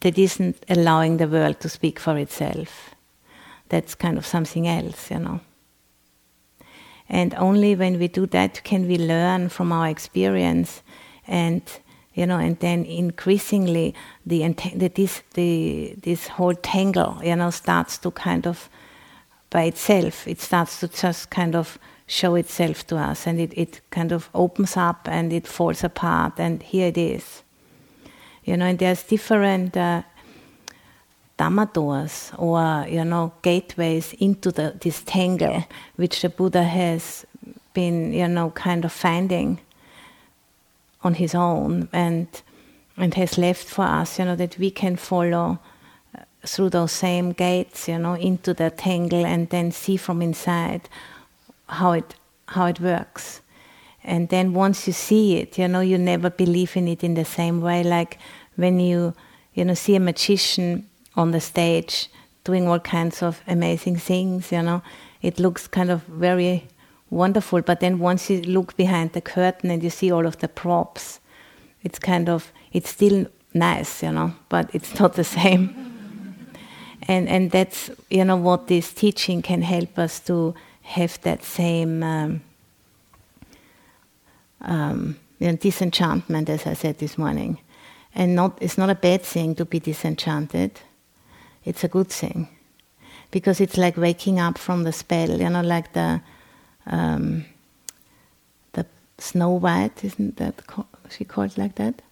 that 0.00 0.18
isn't 0.18 0.56
allowing 0.68 1.16
the 1.16 1.28
world 1.28 1.60
to 1.60 1.68
speak 1.68 1.98
for 1.98 2.16
itself. 2.18 2.94
That's 3.68 3.94
kind 3.94 4.18
of 4.18 4.26
something 4.26 4.68
else, 4.68 5.10
you 5.10 5.18
know. 5.18 5.40
And 7.08 7.34
only 7.34 7.74
when 7.74 7.98
we 7.98 8.08
do 8.08 8.26
that 8.26 8.64
can 8.64 8.88
we 8.88 8.96
learn 8.98 9.48
from 9.48 9.72
our 9.72 9.88
experience 9.88 10.82
and 11.26 11.62
you 12.14 12.26
know, 12.26 12.38
and 12.38 12.58
then 12.60 12.84
increasingly 12.84 13.94
the, 14.24 14.46
the 14.74 14.88
this 14.88 15.22
the 15.34 15.94
this 16.02 16.28
whole 16.28 16.54
tangle, 16.54 17.20
you 17.22 17.34
know, 17.34 17.50
starts 17.50 17.98
to 17.98 18.10
kind 18.10 18.46
of 18.46 18.68
by 19.50 19.64
itself. 19.64 20.26
It 20.26 20.40
starts 20.40 20.80
to 20.80 20.88
just 20.88 21.30
kind 21.30 21.54
of 21.54 21.78
show 22.06 22.34
itself 22.34 22.86
to 22.86 22.96
us 22.96 23.26
and 23.26 23.40
it, 23.40 23.52
it 23.56 23.80
kind 23.90 24.12
of 24.12 24.28
opens 24.34 24.76
up 24.76 25.08
and 25.08 25.32
it 25.32 25.46
falls 25.46 25.82
apart 25.84 26.34
and 26.38 26.62
here 26.62 26.88
it 26.88 26.98
is. 26.98 27.42
You 28.44 28.56
know, 28.56 28.66
and 28.66 28.78
there's 28.78 29.02
different 29.04 29.76
uh, 29.76 30.02
Dhamma 31.38 31.72
doors 31.72 32.30
or, 32.36 32.86
you 32.88 33.04
know, 33.04 33.32
gateways 33.42 34.12
into 34.14 34.52
the, 34.52 34.76
this 34.80 35.02
tangle 35.02 35.64
which 35.96 36.20
the 36.22 36.28
Buddha 36.28 36.62
has 36.62 37.24
been, 37.72 38.12
you 38.12 38.28
know, 38.28 38.50
kind 38.50 38.84
of 38.84 38.92
finding 38.92 39.60
on 41.04 41.14
his 41.14 41.34
own 41.34 41.88
and 41.92 42.26
and 42.96 43.14
has 43.14 43.36
left 43.38 43.66
for 43.66 43.82
us, 43.82 44.18
you 44.18 44.24
know, 44.24 44.36
that 44.36 44.56
we 44.58 44.70
can 44.70 44.96
follow 44.96 45.58
uh, 46.16 46.22
through 46.46 46.70
those 46.70 46.92
same 46.92 47.32
gates, 47.32 47.88
you 47.88 47.98
know, 47.98 48.14
into 48.14 48.54
the 48.54 48.70
tangle 48.70 49.26
and 49.26 49.50
then 49.50 49.72
see 49.72 49.96
from 49.96 50.22
inside 50.22 50.88
how 51.68 51.92
it 51.92 52.14
how 52.46 52.66
it 52.66 52.80
works. 52.80 53.40
And 54.04 54.28
then 54.28 54.52
once 54.52 54.86
you 54.86 54.92
see 54.92 55.38
it, 55.38 55.58
you 55.58 55.66
know, 55.66 55.80
you 55.80 55.98
never 55.98 56.30
believe 56.30 56.76
in 56.76 56.88
it 56.88 57.02
in 57.02 57.14
the 57.14 57.24
same 57.24 57.60
way. 57.60 57.82
Like 57.82 58.18
when 58.56 58.78
you, 58.78 59.14
you 59.54 59.64
know, 59.64 59.74
see 59.74 59.96
a 59.96 60.00
magician 60.00 60.86
on 61.16 61.30
the 61.30 61.40
stage 61.40 62.08
doing 62.44 62.68
all 62.68 62.80
kinds 62.80 63.22
of 63.22 63.40
amazing 63.48 63.96
things, 63.96 64.52
you 64.52 64.62
know, 64.62 64.82
it 65.22 65.38
looks 65.38 65.66
kind 65.66 65.90
of 65.90 66.02
very 66.02 66.68
wonderful. 67.14 67.62
But 67.62 67.80
then 67.80 67.98
once 67.98 68.28
you 68.30 68.42
look 68.42 68.76
behind 68.76 69.12
the 69.12 69.20
curtain 69.20 69.70
and 69.70 69.82
you 69.82 69.90
see 69.90 70.10
all 70.10 70.26
of 70.26 70.38
the 70.38 70.48
props, 70.48 71.20
it's 71.82 71.98
kind 71.98 72.28
of 72.28 72.52
it's 72.72 72.90
still 72.90 73.26
nice, 73.52 74.02
you 74.02 74.12
know, 74.12 74.34
but 74.48 74.70
it's 74.74 74.98
not 74.98 75.14
the 75.14 75.24
same 75.40 75.84
and 77.08 77.28
and 77.28 77.50
that's 77.50 77.90
you 78.10 78.24
know 78.24 78.36
what 78.36 78.66
this 78.66 78.92
teaching 78.92 79.42
can 79.42 79.62
help 79.62 79.98
us 79.98 80.20
to 80.20 80.54
have 80.82 81.20
that 81.22 81.42
same 81.42 82.02
um, 82.02 82.42
um, 84.60 85.16
you 85.38 85.46
know, 85.46 85.56
disenchantment, 85.56 86.48
as 86.48 86.66
I 86.66 86.74
said 86.74 86.98
this 86.98 87.18
morning, 87.18 87.58
and 88.14 88.34
not 88.34 88.58
it's 88.60 88.78
not 88.78 88.90
a 88.90 88.94
bad 88.94 89.22
thing 89.22 89.54
to 89.56 89.64
be 89.64 89.80
disenchanted. 89.80 90.80
It's 91.64 91.84
a 91.84 91.88
good 91.88 92.08
thing 92.08 92.48
because 93.30 93.60
it's 93.60 93.76
like 93.76 93.96
waking 93.96 94.38
up 94.38 94.58
from 94.58 94.84
the 94.84 94.92
spell. 94.92 95.40
You 95.40 95.50
know, 95.50 95.62
like 95.62 95.92
the 95.92 96.20
um, 96.86 97.44
the 98.72 98.86
Snow 99.18 99.50
White, 99.50 100.04
isn't 100.04 100.36
that 100.36 100.66
co- 100.66 100.86
she 101.10 101.24
called 101.24 101.56
like 101.58 101.76
that? 101.76 102.02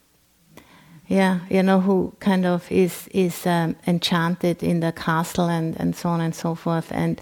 yeah, 1.13 1.41
you 1.51 1.63
know, 1.63 1.81
who 1.81 2.15
kind 2.21 2.47
of 2.47 2.71
is 2.73 3.09
is 3.13 3.47
um, 3.47 3.77
enchanted 3.87 4.63
in 4.63 4.81
the 4.81 4.93
castle 4.93 5.49
and, 5.51 5.79
and 5.79 5.95
so 5.95 6.09
on 6.09 6.21
and 6.23 6.35
so 6.35 6.55
forth, 6.55 6.91
and 6.91 7.21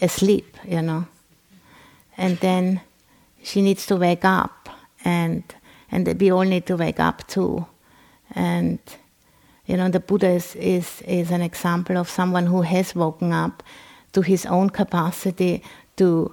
asleep, 0.00 0.56
you 0.64 0.82
know, 0.82 1.06
and 2.16 2.38
then 2.38 2.80
she 3.44 3.62
needs 3.62 3.86
to 3.86 3.96
wake 3.96 4.24
up, 4.24 4.68
and 5.04 5.44
and 5.92 6.20
we 6.20 6.32
all 6.32 6.42
need 6.42 6.66
to 6.66 6.76
wake 6.76 6.98
up 6.98 7.26
too, 7.28 7.64
and 8.34 8.78
you 9.66 9.76
know, 9.76 9.88
the 9.88 10.00
Buddha 10.00 10.30
is 10.30 10.56
is 10.56 11.02
is 11.02 11.30
an 11.30 11.42
example 11.42 11.96
of 11.96 12.08
someone 12.08 12.46
who 12.46 12.62
has 12.62 12.94
woken 12.94 13.32
up 13.32 13.62
to 14.14 14.22
his 14.22 14.46
own 14.46 14.70
capacity 14.70 15.62
to 15.96 16.32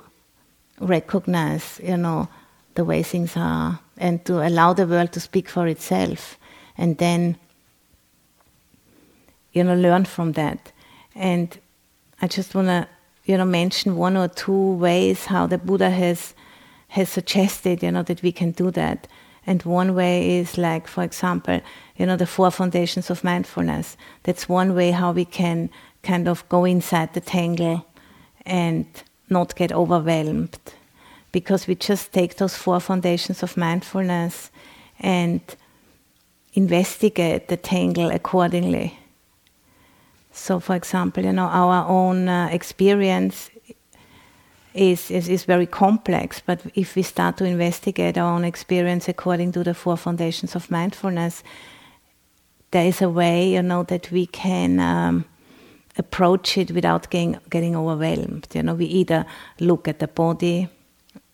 recognize, 0.79 1.79
you 1.84 1.98
know, 1.98 2.27
the 2.75 2.84
way 2.84 3.03
things 3.03 3.34
are, 3.36 3.79
and 3.98 4.24
to 4.25 4.46
allow 4.46 4.74
the 4.74 4.86
world 4.86 5.12
to 5.13 5.20
speak 5.20 5.50
for 5.50 5.67
itself 5.67 6.38
and 6.77 6.98
then 6.98 7.38
you 9.53 9.63
know 9.63 9.75
learn 9.75 10.05
from 10.05 10.34
that. 10.34 10.72
And 11.15 11.58
i 12.22 12.27
just 12.27 12.55
want 12.55 12.67
to 12.67 12.88
you 13.25 13.38
know 13.38 13.46
mention 13.46 13.96
one 13.96 14.17
or 14.17 14.27
two 14.27 14.74
ways 14.74 15.25
how 15.25 15.48
the 15.48 15.58
buddha 15.58 15.89
has 15.89 16.34
has 16.89 17.10
suggested 17.10 17.84
you 17.84 17.91
know 17.91 18.03
that 18.03 18.22
we 18.22 18.32
can 18.32 18.51
do 18.51 18.72
that. 18.72 19.08
And 19.48 19.62
one 19.62 19.94
way 19.94 20.39
is 20.39 20.58
like 20.58 20.88
for 20.88 21.03
example 21.03 21.62
you 21.96 22.05
know 22.05 22.17
the 22.17 22.27
four 22.27 22.51
foundations 22.51 23.10
of 23.10 23.24
mindfulness. 23.24 23.98
That's 24.24 24.50
one 24.50 24.75
way 24.75 24.91
how 24.91 25.12
we 25.12 25.25
can 25.25 25.70
kind 26.03 26.27
of 26.27 26.48
go 26.50 26.65
inside 26.65 27.13
the 27.13 27.22
tangle 27.22 27.86
and 28.46 28.86
not 29.29 29.55
get 29.55 29.72
overwhelmed 29.72 30.58
because 31.32 31.67
we 31.67 31.75
just 31.75 32.13
take 32.13 32.38
those 32.38 32.55
four 32.55 32.79
foundations 32.79 33.44
of 33.44 33.58
mindfulness 33.58 34.51
and 35.00 35.41
investigate 36.53 37.48
the 37.48 37.58
tangle 37.58 38.10
accordingly. 38.10 38.98
So, 40.32 40.60
for 40.60 40.75
example, 40.75 41.24
you 41.24 41.34
know, 41.34 41.48
our 41.48 41.88
own 41.88 42.27
uh, 42.27 42.50
experience 42.51 43.50
is, 44.74 45.10
is, 45.10 45.29
is 45.29 45.46
very 45.46 45.65
complex, 45.65 46.41
but 46.46 46.62
if 46.75 46.96
we 46.96 47.01
start 47.01 47.38
to 47.38 47.46
investigate 47.46 48.17
our 48.17 48.34
own 48.34 48.44
experience 48.44 49.08
according 49.08 49.53
to 49.53 49.63
the 49.63 49.74
four 49.74 49.98
foundations 49.98 50.55
of 50.55 50.70
mindfulness, 50.70 51.44
there 52.72 52.86
is 52.86 53.01
a 53.01 53.10
way, 53.10 53.50
you 53.53 53.62
know, 53.62 53.84
that 53.84 54.12
we 54.12 54.25
can 54.25 54.79
um, 54.79 55.25
approach 55.97 56.57
it 56.57 56.71
without 56.71 57.09
getting, 57.09 57.37
getting 57.49 57.75
overwhelmed. 57.75 58.47
You 58.53 58.63
know, 58.63 58.73
we 58.73 58.85
either 58.85 59.25
look 59.59 59.87
at 59.87 59.99
the 59.99 60.07
body, 60.07 60.67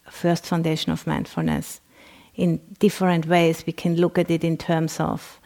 first 0.09 0.45
foundation 0.45 0.91
of 0.91 1.07
mindfulness, 1.07 1.81
in 2.35 2.59
different 2.79 3.25
ways. 3.25 3.65
We 3.65 3.73
can 3.73 3.95
look 3.95 4.17
at 4.17 4.29
it 4.29 4.43
in 4.43 4.57
terms 4.57 4.99
of, 4.99 5.39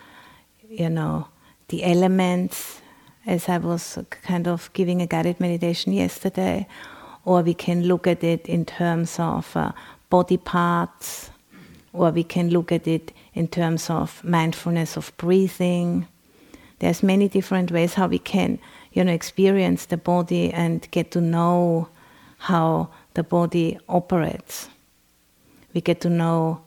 you 0.69 0.89
know, 0.89 1.27
the 1.69 1.83
elements 1.83 2.81
as 3.25 3.49
I 3.49 3.57
was 3.57 3.97
kind 4.09 4.47
of 4.47 4.69
giving 4.73 5.01
a 5.01 5.07
guided 5.07 5.39
meditation 5.39 5.93
yesterday, 5.93 6.67
or 7.23 7.41
we 7.41 7.53
can 7.55 7.83
look 7.83 8.05
at 8.05 8.23
it 8.23 8.47
in 8.47 8.65
terms 8.65 9.19
of 9.19 9.55
uh, 9.57 9.71
body 10.09 10.37
parts, 10.37 11.31
or 11.91 12.11
we 12.11 12.23
can 12.23 12.49
look 12.49 12.71
at 12.71 12.87
it 12.87 13.11
in 13.33 13.47
terms 13.47 13.89
of 13.89 14.23
mindfulness 14.23 14.95
of 14.95 15.11
breathing. 15.17 16.07
There's 16.79 17.01
many 17.01 17.27
different 17.27 17.71
ways 17.71 17.95
how 17.95 18.07
we 18.07 18.19
can, 18.19 18.59
you 18.95 19.03
know, 19.03 19.11
experience 19.11 19.85
the 19.85 19.97
body 19.97 20.51
and 20.51 20.89
get 20.91 21.11
to 21.11 21.21
know 21.21 21.89
how 22.37 22.89
the 23.13 23.23
body 23.23 23.77
operates. 23.89 24.69
We 25.73 25.81
get 25.81 25.99
to 26.01 26.09
know, 26.09 26.61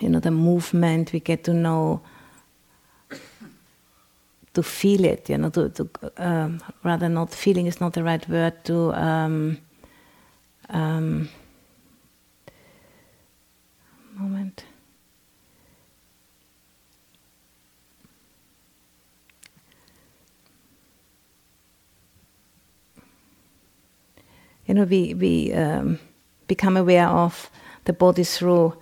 you 0.00 0.10
know, 0.10 0.20
the 0.20 0.30
movement. 0.30 1.12
We 1.12 1.20
get 1.20 1.44
to 1.44 1.54
know 1.54 2.02
to 4.52 4.62
feel 4.62 5.04
it, 5.06 5.30
you 5.30 5.38
know, 5.38 5.48
to, 5.48 5.70
to 5.70 5.88
um, 6.18 6.62
rather 6.84 7.08
not 7.08 7.30
feeling 7.30 7.66
is 7.66 7.80
not 7.80 7.94
the 7.94 8.04
right 8.04 8.28
word 8.28 8.62
to 8.66 8.92
um, 8.92 9.56
um, 10.68 11.30
moment. 14.14 14.64
You 24.66 24.74
know, 24.74 24.84
we 24.84 25.14
we 25.14 25.52
um, 25.52 25.98
become 26.46 26.76
aware 26.76 27.08
of 27.08 27.50
the 27.84 27.92
body 27.92 28.24
through 28.24 28.74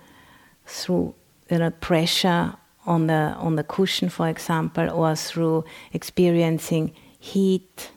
through 0.65 1.13
you 1.49 1.57
know 1.57 1.71
pressure 1.71 2.53
on 2.85 3.07
the 3.07 3.35
on 3.37 3.55
the 3.55 3.63
cushion, 3.63 4.09
for 4.09 4.27
example, 4.27 4.89
or 4.89 5.15
through 5.15 5.65
experiencing 5.93 6.93
heat 7.19 7.91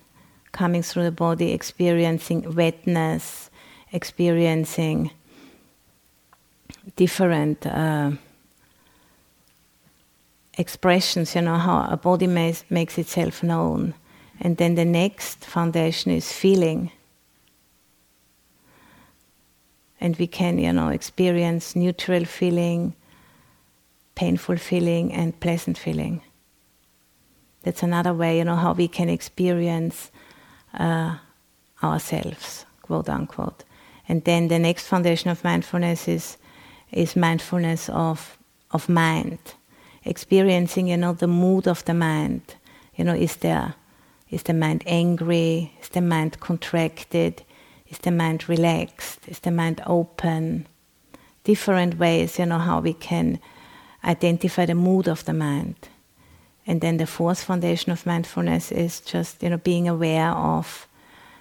coming 0.53 0.83
through 0.83 1.03
the 1.03 1.11
body, 1.11 1.53
experiencing 1.53 2.55
wetness, 2.55 3.51
experiencing 3.93 5.11
different 6.97 7.67
uh, 7.67 8.13
expressions. 10.57 11.35
You 11.35 11.43
know 11.43 11.59
how 11.59 11.89
a 11.91 11.97
body 11.97 12.27
makes, 12.27 12.65
makes 12.71 12.99
itself 12.99 13.43
known, 13.43 13.95
and 14.41 14.57
then 14.57 14.77
the 14.77 14.85
next 14.85 15.45
foundation 15.45 16.13
is 16.13 16.33
feeling. 16.33 16.91
And 20.01 20.17
we 20.17 20.27
can, 20.27 20.59
you 20.59 20.73
know, 20.73 20.89
experience 20.89 21.77
neutral 21.77 22.25
feeling, 22.25 22.95
painful 24.15 24.57
feeling 24.57 25.13
and 25.13 25.39
pleasant 25.41 25.79
feeling. 25.79 26.23
That's 27.63 27.83
another 27.83 28.13
way, 28.13 28.39
you 28.39 28.45
know, 28.45 28.57
how 28.57 28.75
we 28.75 28.89
can 28.89 29.09
experience 29.09 30.11
uh, 30.79 31.17
ourselves, 31.83 32.67
quote 32.83 33.09
unquote. 33.09 33.65
And 34.09 34.23
then 34.25 34.49
the 34.49 34.59
next 34.59 34.87
foundation 34.87 35.31
of 35.31 35.43
mindfulness 35.45 36.09
is 36.09 36.37
is 36.93 37.17
mindfulness 37.17 37.89
of 37.89 38.39
of 38.71 38.89
mind, 38.89 39.39
experiencing, 40.05 40.89
you 40.89 40.97
know, 40.97 41.15
the 41.15 41.27
mood 41.27 41.67
of 41.67 41.85
the 41.85 41.95
mind. 41.95 42.43
You 42.97 43.05
know, 43.05 43.15
is 43.15 43.37
there 43.37 43.75
is 44.31 44.43
the 44.43 44.53
mind 44.53 44.83
angry? 44.87 45.73
Is 45.81 45.89
the 45.89 46.01
mind 46.01 46.41
contracted? 46.41 47.43
Is 47.89 47.99
the 47.99 48.11
mind 48.11 48.49
relaxed? 48.49 49.21
Is 49.29 49.41
the 49.41 49.51
mind 49.51 49.83
open? 49.87 50.67
Different 51.45 51.99
ways, 51.99 52.39
you 52.39 52.47
know, 52.47 52.59
how 52.59 52.81
we 52.81 52.95
can 52.95 53.39
identify 54.05 54.67
the 54.67 54.75
mood 54.75 55.09
of 55.09 55.25
the 55.25 55.35
mind. 55.35 55.77
And 56.67 56.81
then 56.81 56.97
the 56.97 57.07
fourth 57.07 57.43
foundation 57.43 57.93
of 57.93 58.07
mindfulness 58.07 58.73
is 58.73 59.01
just 59.01 59.43
you 59.43 59.51
know 59.51 59.59
being 59.59 59.87
aware 59.87 60.31
of 60.31 60.89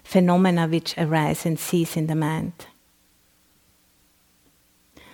phenomena 0.04 0.68
which 0.68 0.98
arise 0.98 1.46
and 1.46 1.58
cease 1.58 1.96
in 1.96 2.08
the 2.08 2.16
mind. 2.16 2.54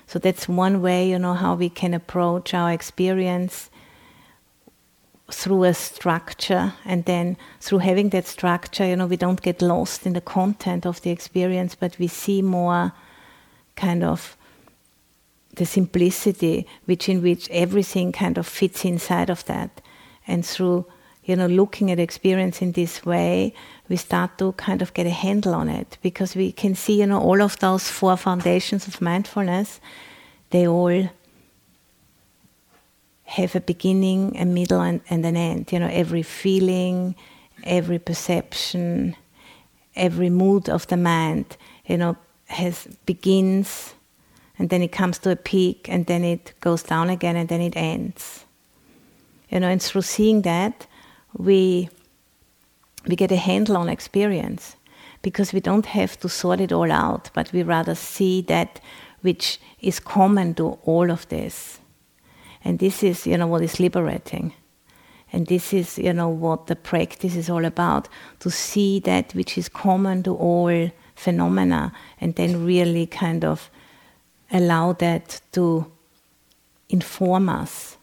So 0.07 0.17
that's 0.17 0.49
one 0.49 0.81
way, 0.81 1.07
you 1.07 1.19
know, 1.19 1.35
how 1.35 1.53
we 1.53 1.69
can 1.69 1.93
approach 1.93 2.55
our 2.55 2.71
experience 2.71 3.69
through 5.31 5.63
a 5.63 5.73
structure 5.73 6.73
and 6.85 7.05
then 7.05 7.37
through 7.59 7.79
having 7.79 8.09
that 8.09 8.27
structure, 8.27 8.85
you 8.85 8.95
know, 8.95 9.07
we 9.07 9.17
don't 9.17 9.41
get 9.41 9.61
lost 9.61 10.05
in 10.05 10.13
the 10.13 10.21
content 10.21 10.85
of 10.85 11.01
the 11.01 11.09
experience, 11.09 11.75
but 11.75 11.97
we 11.99 12.07
see 12.07 12.41
more 12.41 12.91
kind 13.75 14.03
of 14.03 14.35
the 15.55 15.65
simplicity 15.65 16.67
which 16.85 17.09
in 17.09 17.21
which 17.21 17.49
everything 17.49 18.11
kind 18.11 18.37
of 18.37 18.47
fits 18.47 18.85
inside 18.85 19.29
of 19.29 19.45
that. 19.45 19.81
And 20.27 20.45
through 20.45 20.85
you 21.29 21.35
know 21.35 21.47
looking 21.47 21.91
at 21.91 21.99
experience 21.99 22.61
in 22.61 22.71
this 22.71 23.05
way 23.05 23.53
we 23.87 23.95
start 23.95 24.37
to 24.39 24.51
kind 24.53 24.81
of 24.81 24.93
get 24.95 25.05
a 25.05 25.11
handle 25.11 25.53
on 25.53 25.69
it 25.69 25.97
because 26.01 26.35
we 26.35 26.51
can 26.51 26.73
see 26.73 26.99
you 26.99 27.05
know 27.05 27.21
all 27.21 27.41
of 27.41 27.59
those 27.59 27.87
four 27.87 28.17
foundations 28.17 28.87
of 28.87 28.99
mindfulness 28.99 29.79
they 30.49 30.67
all 30.67 31.09
have 33.29 33.55
a 33.55 33.61
beginning 33.61 34.35
a 34.37 34.45
middle 34.45 34.81
and, 34.81 35.01
and 35.09 35.23
an 35.23 35.37
end. 35.37 35.71
You 35.71 35.79
know 35.79 35.89
every 35.91 36.23
feeling 36.23 37.15
every 37.63 37.99
perception 37.99 39.15
every 39.95 40.29
mood 40.29 40.69
of 40.69 40.87
the 40.87 40.95
mind 40.95 41.57
you 41.85 41.97
know 41.97 42.15
has 42.45 42.87
begins 43.05 43.93
and 44.57 44.69
then 44.69 44.81
it 44.81 44.91
comes 44.91 45.19
to 45.19 45.29
a 45.29 45.35
peak 45.35 45.87
and 45.89 46.05
then 46.05 46.23
it 46.23 46.53
goes 46.61 46.83
down 46.83 47.09
again 47.09 47.35
and 47.35 47.49
then 47.49 47.61
it 47.61 47.75
ends. 47.75 48.45
You 49.49 49.59
know 49.59 49.67
and 49.67 49.81
through 49.81 50.01
seeing 50.01 50.41
that 50.41 50.87
we 51.37 51.89
we 53.07 53.15
get 53.15 53.31
a 53.31 53.37
handle 53.37 53.77
on 53.77 53.89
experience 53.89 54.75
because 55.21 55.53
we 55.53 55.59
don't 55.59 55.85
have 55.85 56.19
to 56.19 56.29
sort 56.29 56.59
it 56.59 56.71
all 56.71 56.91
out 56.91 57.29
but 57.33 57.51
we 57.53 57.61
rather 57.61 57.95
see 57.95 58.41
that 58.41 58.81
which 59.21 59.59
is 59.81 59.99
common 59.99 60.53
to 60.55 60.79
all 60.85 61.11
of 61.11 61.27
this 61.29 61.79
and 62.63 62.79
this 62.79 63.03
is 63.03 63.25
you 63.25 63.37
know 63.37 63.47
what 63.47 63.61
is 63.61 63.79
liberating. 63.79 64.53
And 65.31 65.45
this 65.47 65.73
is 65.73 65.97
you 65.97 66.13
know 66.13 66.29
what 66.29 66.67
the 66.67 66.75
practice 66.75 67.35
is 67.35 67.49
all 67.49 67.65
about 67.65 68.07
to 68.39 68.49
see 68.49 68.99
that 69.01 69.33
which 69.33 69.57
is 69.57 69.69
common 69.69 70.23
to 70.23 70.35
all 70.35 70.91
phenomena 71.15 71.91
and 72.19 72.35
then 72.35 72.65
really 72.65 73.05
kind 73.05 73.45
of 73.45 73.69
allow 74.51 74.93
that 74.93 75.41
to 75.51 75.85
inform 76.89 77.49
us 77.49 77.97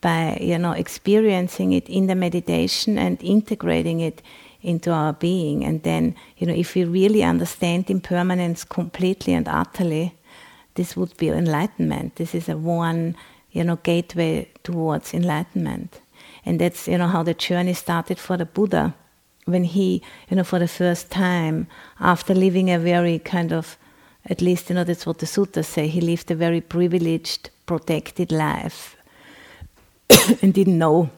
by 0.00 0.36
you 0.40 0.58
know 0.58 0.72
experiencing 0.72 1.72
it 1.72 1.88
in 1.88 2.08
the 2.08 2.14
meditation 2.14 2.98
and 2.98 3.22
integrating 3.22 4.00
it 4.00 4.22
into 4.60 4.90
our 4.90 5.12
being. 5.12 5.64
And 5.64 5.82
then 5.82 6.14
you 6.36 6.46
know 6.46 6.54
if 6.54 6.74
we 6.74 6.84
really 6.84 7.22
understand 7.22 7.90
impermanence 7.90 8.64
completely 8.64 9.32
and 9.32 9.48
utterly 9.48 10.14
this 10.74 10.96
would 10.96 11.16
be 11.16 11.28
enlightenment. 11.28 12.16
This 12.16 12.34
is 12.34 12.48
a 12.48 12.56
one 12.56 13.14
you 13.54 13.64
know 13.64 13.76
gateway 13.76 14.46
towards 14.62 15.14
enlightenment 15.14 16.00
and 16.44 16.60
that's 16.60 16.86
you 16.86 16.98
know 16.98 17.08
how 17.08 17.22
the 17.22 17.34
journey 17.34 17.72
started 17.72 18.18
for 18.18 18.36
the 18.36 18.44
buddha 18.44 18.94
when 19.46 19.64
he 19.64 20.02
you 20.28 20.36
know 20.36 20.44
for 20.44 20.58
the 20.58 20.68
first 20.68 21.10
time 21.10 21.66
after 21.98 22.34
living 22.34 22.70
a 22.70 22.78
very 22.78 23.18
kind 23.18 23.52
of 23.52 23.78
at 24.26 24.40
least, 24.40 24.70
you 24.70 24.74
know, 24.74 24.84
that's 24.84 25.06
what 25.06 25.18
the 25.18 25.26
sutras 25.26 25.68
say. 25.68 25.86
He 25.86 26.00
lived 26.00 26.30
a 26.30 26.34
very 26.34 26.60
privileged, 26.60 27.50
protected 27.66 28.32
life 28.32 28.96
and 30.42 30.54
didn't 30.54 30.78
know 30.78 31.10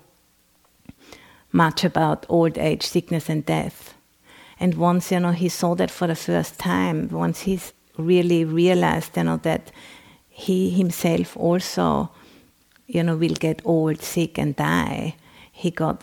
much 1.52 1.84
about 1.84 2.26
old 2.28 2.58
age, 2.58 2.82
sickness, 2.82 3.28
and 3.28 3.46
death. 3.46 3.94
And 4.58 4.74
once, 4.74 5.12
you 5.12 5.20
know, 5.20 5.30
he 5.30 5.48
saw 5.48 5.74
that 5.76 5.90
for 5.90 6.06
the 6.06 6.16
first 6.16 6.58
time, 6.58 7.08
once 7.10 7.42
he 7.42 7.60
really 7.96 8.44
realized, 8.44 9.16
you 9.16 9.24
know, 9.24 9.36
that 9.38 9.70
he 10.28 10.70
himself 10.70 11.36
also, 11.36 12.10
you 12.86 13.02
know, 13.02 13.16
will 13.16 13.34
get 13.34 13.62
old, 13.64 14.02
sick, 14.02 14.38
and 14.38 14.54
die, 14.56 15.16
he 15.52 15.70
got 15.70 16.02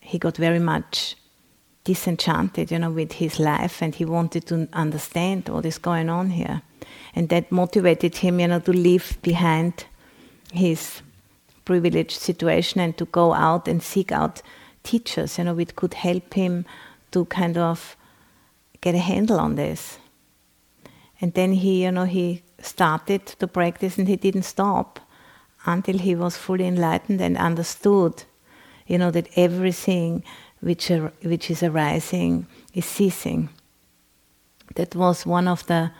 he 0.00 0.18
got 0.18 0.36
very 0.36 0.58
much 0.58 1.16
disenchanted, 1.84 2.70
you 2.70 2.78
know, 2.78 2.90
with 2.90 3.12
his 3.12 3.38
life, 3.38 3.80
and 3.80 3.94
he 3.94 4.04
wanted 4.04 4.46
to 4.46 4.68
understand 4.72 5.48
what 5.48 5.64
is 5.64 5.78
going 5.78 6.08
on 6.08 6.30
here, 6.30 6.62
and 7.14 7.28
that 7.28 7.50
motivated 7.50 8.16
him, 8.16 8.40
you 8.40 8.48
know, 8.48 8.60
to 8.60 8.72
leave 8.72 9.18
behind 9.22 9.86
his 10.52 11.02
privileged 11.64 12.20
situation 12.20 12.80
and 12.80 12.96
to 12.98 13.06
go 13.06 13.32
out 13.32 13.68
and 13.68 13.82
seek 13.82 14.12
out 14.12 14.42
teachers, 14.82 15.38
you 15.38 15.44
know, 15.44 15.54
which 15.54 15.74
could 15.74 15.94
help 15.94 16.34
him 16.34 16.64
to 17.10 17.24
kind 17.26 17.56
of 17.56 17.96
get 18.80 18.94
a 18.94 18.98
handle 18.98 19.40
on 19.40 19.54
this. 19.54 19.98
And 21.20 21.32
then 21.32 21.52
he, 21.52 21.84
you 21.84 21.92
know, 21.92 22.04
he 22.04 22.42
started 22.60 23.26
to 23.26 23.46
practice 23.46 23.98
and 23.98 24.08
he 24.08 24.16
didn't 24.16 24.42
stop 24.42 25.00
until 25.66 25.98
he 25.98 26.14
was 26.14 26.36
fully 26.36 26.66
enlightened 26.66 27.20
and 27.20 27.36
understood, 27.36 28.24
you 28.86 28.98
know, 28.98 29.10
that 29.10 29.28
everything 29.36 30.22
which, 30.60 30.90
are, 30.90 31.12
which 31.22 31.50
is 31.50 31.62
arising 31.62 32.46
is 32.74 32.84
ceasing. 32.84 33.48
That 34.74 34.94
was 34.94 35.26
one 35.26 35.48
of 35.48 35.66
the, 35.66 35.92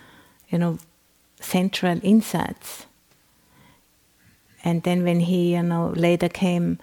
you 0.48 0.58
know, 0.58 0.78
central 1.40 2.00
insights. 2.02 2.86
And 4.62 4.82
then 4.82 5.04
when 5.04 5.20
he, 5.20 5.54
you 5.54 5.62
know, 5.62 5.92
later 5.94 6.28
came 6.28 6.78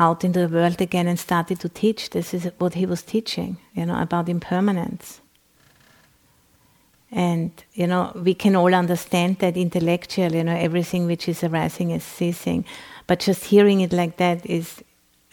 out 0.00 0.24
into 0.24 0.40
the 0.40 0.48
world 0.48 0.80
again 0.80 1.06
and 1.06 1.18
started 1.18 1.60
to 1.60 1.68
teach. 1.68 2.10
This 2.10 2.32
is 2.34 2.50
what 2.58 2.74
he 2.74 2.86
was 2.86 3.02
teaching, 3.02 3.58
you 3.74 3.86
know, 3.86 4.00
about 4.00 4.28
impermanence. 4.28 5.19
And 7.12 7.50
you 7.74 7.86
know, 7.86 8.12
we 8.14 8.34
can 8.34 8.54
all 8.54 8.74
understand 8.74 9.38
that 9.38 9.56
intellectually, 9.56 10.38
you 10.38 10.44
know, 10.44 10.56
everything 10.56 11.06
which 11.06 11.28
is 11.28 11.42
arising 11.42 11.90
is 11.90 12.04
ceasing. 12.04 12.64
But 13.06 13.20
just 13.20 13.44
hearing 13.44 13.80
it 13.80 13.92
like 13.92 14.18
that 14.18 14.46
is, 14.46 14.82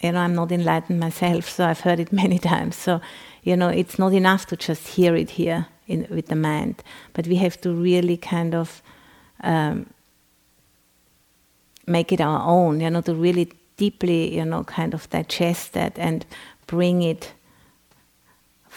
you 0.01 0.11
know, 0.11 0.19
I'm 0.19 0.33
not 0.33 0.51
enlightened 0.51 0.99
myself, 0.99 1.47
so 1.49 1.65
I've 1.65 1.81
heard 1.81 1.99
it 1.99 2.11
many 2.23 2.39
times. 2.39 2.75
So, 2.75 2.99
you 3.43 3.55
know, 3.55 3.69
it's 3.69 3.99
not 3.99 4.13
enough 4.13 4.47
to 4.47 4.57
just 4.57 4.87
hear 4.87 5.15
it 5.15 5.31
here 5.31 5.67
in, 5.87 6.07
with 6.09 6.27
the 6.27 6.35
mind, 6.35 6.83
but 7.13 7.27
we 7.27 7.35
have 7.35 7.61
to 7.61 7.71
really 7.71 8.17
kind 8.17 8.55
of 8.55 8.81
um, 9.43 9.85
make 11.85 12.11
it 12.11 12.19
our 12.19 12.41
own, 12.47 12.81
you 12.81 12.89
know, 12.89 13.01
to 13.01 13.13
really 13.13 13.51
deeply, 13.77 14.35
you 14.35 14.43
know, 14.43 14.63
kind 14.63 14.93
of 14.93 15.09
digest 15.09 15.73
that 15.73 15.97
and 15.97 16.25
bring 16.65 17.03
it 17.03 17.33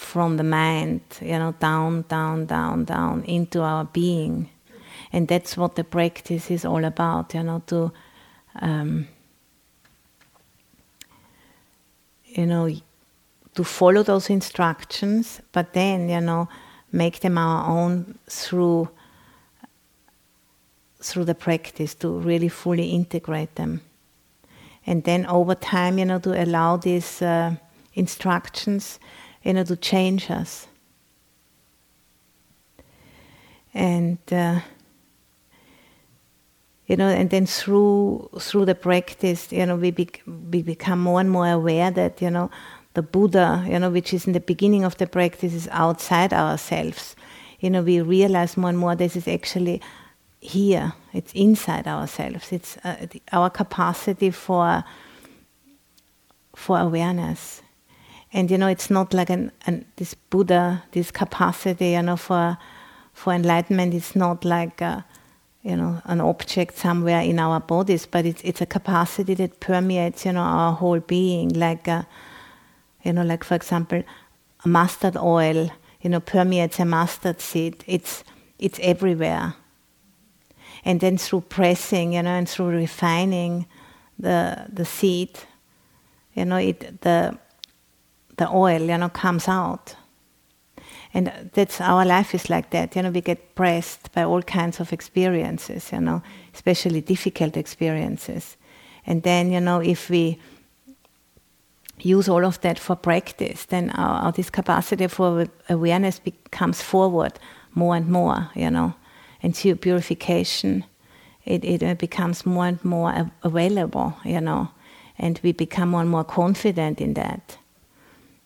from 0.01 0.37
the 0.37 0.43
mind, 0.43 1.01
you 1.21 1.37
know, 1.37 1.53
down, 1.59 2.03
down, 2.09 2.45
down, 2.45 2.83
down 2.85 3.23
into 3.23 3.61
our 3.61 3.85
being. 3.85 4.49
And 5.13 5.27
that's 5.27 5.55
what 5.55 5.75
the 5.75 5.83
practice 5.83 6.49
is 6.49 6.65
all 6.65 6.83
about, 6.83 7.33
you 7.33 7.43
know, 7.43 7.61
to, 7.67 7.91
um, 8.61 9.07
you 12.25 12.45
know, 12.45 12.69
to 13.53 13.63
follow 13.63 14.03
those 14.03 14.29
instructions, 14.29 15.41
but 15.51 15.73
then, 15.73 16.09
you 16.09 16.21
know, 16.21 16.49
make 16.91 17.19
them 17.19 17.37
our 17.37 17.69
own 17.69 18.17
through 18.27 18.89
through 21.03 21.25
the 21.25 21.35
practice 21.35 21.95
to 21.95 22.19
really 22.19 22.49
fully 22.49 22.89
integrate 22.89 23.55
them. 23.55 23.81
And 24.85 25.03
then 25.03 25.25
over 25.25 25.55
time, 25.55 25.97
you 25.97 26.05
know, 26.05 26.19
to 26.19 26.43
allow 26.43 26.77
these 26.77 27.23
uh, 27.23 27.55
instructions, 27.95 28.99
you 29.43 29.53
know, 29.53 29.63
to 29.63 29.75
change 29.75 30.29
us. 30.29 30.67
And 33.73 34.19
uh, 34.31 34.59
you 36.87 36.97
know, 36.97 37.07
and 37.07 37.29
then 37.29 37.45
through 37.45 38.29
through 38.39 38.65
the 38.65 38.75
practice, 38.75 39.51
you 39.51 39.65
know, 39.65 39.77
we 39.77 39.91
be, 39.91 40.09
we 40.51 40.61
become 40.61 40.99
more 40.99 41.21
and 41.21 41.31
more 41.31 41.47
aware 41.47 41.89
that 41.89 42.21
you 42.21 42.29
know 42.29 42.51
the 42.95 43.01
Buddha, 43.01 43.65
you 43.67 43.79
know, 43.79 43.89
which 43.89 44.13
is 44.13 44.27
in 44.27 44.33
the 44.33 44.41
beginning 44.41 44.83
of 44.83 44.97
the 44.97 45.07
practice, 45.07 45.53
is 45.53 45.69
outside 45.71 46.33
ourselves. 46.33 47.15
You 47.61 47.69
know, 47.69 47.81
we 47.81 48.01
realize 48.01 48.57
more 48.57 48.69
and 48.69 48.77
more 48.77 48.95
this 48.95 49.15
is 49.15 49.27
actually 49.27 49.81
here. 50.41 50.93
It's 51.13 51.31
inside 51.33 51.87
ourselves. 51.87 52.51
It's 52.51 52.77
uh, 52.83 53.07
our 53.31 53.49
capacity 53.49 54.31
for 54.31 54.83
for 56.55 56.77
awareness. 56.77 57.61
And 58.33 58.49
you 58.49 58.57
know, 58.57 58.67
it's 58.67 58.89
not 58.89 59.13
like 59.13 59.29
an, 59.29 59.51
an 59.65 59.85
this 59.97 60.13
Buddha, 60.13 60.83
this 60.91 61.11
capacity, 61.11 61.91
you 61.91 62.01
know, 62.01 62.17
for 62.17 62.57
for 63.13 63.33
enlightenment. 63.33 63.93
It's 63.93 64.15
not 64.15 64.45
like 64.45 64.81
a, 64.81 65.05
you 65.63 65.75
know 65.75 66.01
an 66.05 66.21
object 66.21 66.77
somewhere 66.77 67.21
in 67.21 67.39
our 67.39 67.59
bodies, 67.59 68.05
but 68.05 68.25
it's 68.25 68.41
it's 68.43 68.61
a 68.61 68.65
capacity 68.65 69.33
that 69.35 69.59
permeates, 69.59 70.25
you 70.25 70.33
know, 70.33 70.41
our 70.41 70.73
whole 70.73 70.99
being. 70.99 71.49
Like 71.49 71.87
a, 71.87 72.07
you 73.03 73.13
know, 73.13 73.23
like 73.23 73.43
for 73.43 73.55
example, 73.55 74.03
a 74.63 74.67
mustard 74.67 75.17
oil, 75.17 75.69
you 76.01 76.09
know, 76.09 76.19
permeates 76.19 76.79
a 76.79 76.85
mustard 76.85 77.41
seed. 77.41 77.83
It's 77.87 78.23
it's 78.59 78.79
everywhere 78.81 79.55
and 80.83 80.99
then 80.99 81.17
through 81.17 81.41
pressing, 81.41 82.13
you 82.13 82.23
know, 82.23 82.31
and 82.31 82.49
through 82.49 82.69
refining 82.69 83.65
the 84.17 84.65
the 84.71 84.85
seed, 84.85 85.39
you 86.33 86.45
know, 86.45 86.57
it 86.57 87.01
the 87.01 87.37
the 88.41 88.49
oil, 88.49 88.81
you 88.81 88.97
know, 88.97 89.09
comes 89.09 89.47
out. 89.47 89.95
And 91.13 91.31
that's 91.53 91.81
our 91.81 92.05
life 92.05 92.35
is 92.35 92.49
like 92.49 92.69
that, 92.69 92.95
you 92.95 93.01
know. 93.01 93.11
We 93.11 93.21
get 93.21 93.55
pressed 93.55 94.11
by 94.13 94.23
all 94.23 94.41
kinds 94.41 94.79
of 94.79 94.93
experiences, 94.93 95.91
you 95.91 95.99
know, 95.99 96.21
especially 96.53 97.01
difficult 97.01 97.57
experiences. 97.57 98.57
And 99.05 99.23
then, 99.23 99.51
you 99.51 99.59
know, 99.59 99.81
if 99.81 100.09
we 100.09 100.37
use 101.99 102.29
all 102.29 102.45
of 102.45 102.59
that 102.61 102.79
for 102.79 102.95
practice, 102.95 103.65
then 103.65 103.89
our, 103.91 104.25
our 104.25 104.31
this 104.31 104.49
capacity 104.49 105.07
for 105.07 105.47
awareness 105.69 106.19
becomes 106.19 106.81
forward 106.81 107.33
more 107.75 107.95
and 107.95 108.07
more, 108.07 108.49
you 108.55 108.71
know 108.71 108.93
into 109.41 109.75
purification, 109.75 110.85
it, 111.45 111.63
it 111.65 111.97
becomes 111.97 112.45
more 112.45 112.67
and 112.67 112.83
more 112.85 113.31
available, 113.43 114.15
you 114.23 114.39
know, 114.39 114.69
and 115.17 115.39
we 115.43 115.51
become 115.51 115.89
more 115.89 116.01
and 116.01 116.09
more 116.09 116.23
confident 116.23 117.01
in 117.01 117.15
that. 117.15 117.57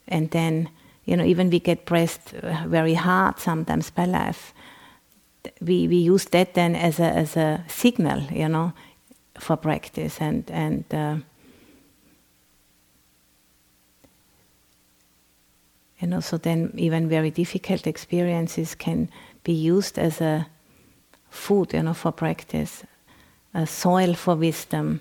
And 0.07 0.31
then, 0.31 0.69
you 1.05 1.17
know, 1.17 1.23
even 1.23 1.49
we 1.49 1.59
get 1.59 1.85
pressed 1.85 2.33
uh, 2.33 2.63
very 2.67 2.93
hard 2.93 3.39
sometimes 3.39 3.89
by 3.89 4.05
life. 4.05 4.53
We, 5.61 5.87
we 5.87 5.97
use 5.97 6.25
that 6.25 6.53
then 6.53 6.75
as 6.75 6.99
a, 6.99 7.05
as 7.05 7.37
a 7.37 7.63
signal, 7.67 8.21
you 8.31 8.49
know, 8.49 8.73
for 9.39 9.57
practice 9.57 10.19
and, 10.21 10.49
and 10.49 10.83
uh, 10.93 11.17
you 15.99 16.07
know, 16.07 16.19
so 16.19 16.37
then 16.37 16.71
even 16.75 17.09
very 17.09 17.31
difficult 17.31 17.87
experiences 17.87 18.75
can 18.75 19.09
be 19.43 19.53
used 19.53 19.97
as 19.97 20.21
a 20.21 20.47
food, 21.29 21.73
you 21.73 21.83
know, 21.83 21.93
for 21.93 22.11
practice, 22.11 22.83
a 23.53 23.65
soil 23.65 24.13
for 24.13 24.35
wisdom. 24.35 24.99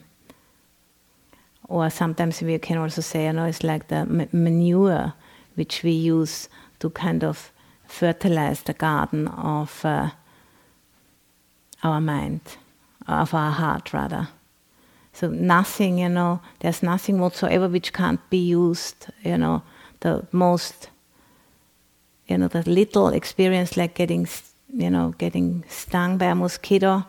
Or 1.68 1.90
sometimes 1.90 2.42
we 2.42 2.58
can 2.58 2.78
also 2.78 3.00
say, 3.00 3.24
you 3.26 3.32
know, 3.32 3.46
it's 3.46 3.62
like 3.62 3.88
the 3.88 4.04
manure 4.32 5.14
which 5.54 5.82
we 5.82 5.92
use 5.92 6.48
to 6.80 6.90
kind 6.90 7.24
of 7.24 7.52
fertilize 7.86 8.62
the 8.62 8.74
garden 8.74 9.28
of 9.28 9.84
uh, 9.84 10.10
our 11.82 12.00
mind, 12.00 12.40
of 13.06 13.32
our 13.34 13.50
heart, 13.50 13.92
rather. 13.92 14.28
So 15.12 15.28
nothing, 15.28 15.98
you 15.98 16.08
know, 16.08 16.40
there's 16.60 16.82
nothing 16.82 17.20
whatsoever 17.20 17.68
which 17.68 17.92
can't 17.92 18.20
be 18.30 18.38
used, 18.38 19.06
you 19.22 19.38
know, 19.38 19.62
the 20.00 20.26
most, 20.32 20.88
you 22.26 22.36
know, 22.36 22.48
the 22.48 22.68
little 22.68 23.08
experience 23.08 23.76
like 23.76 23.94
getting 23.94 24.26
you 24.76 24.90
know, 24.90 25.14
getting 25.18 25.64
stung 25.68 26.18
by 26.18 26.26
a 26.26 26.34
mosquito 26.34 27.04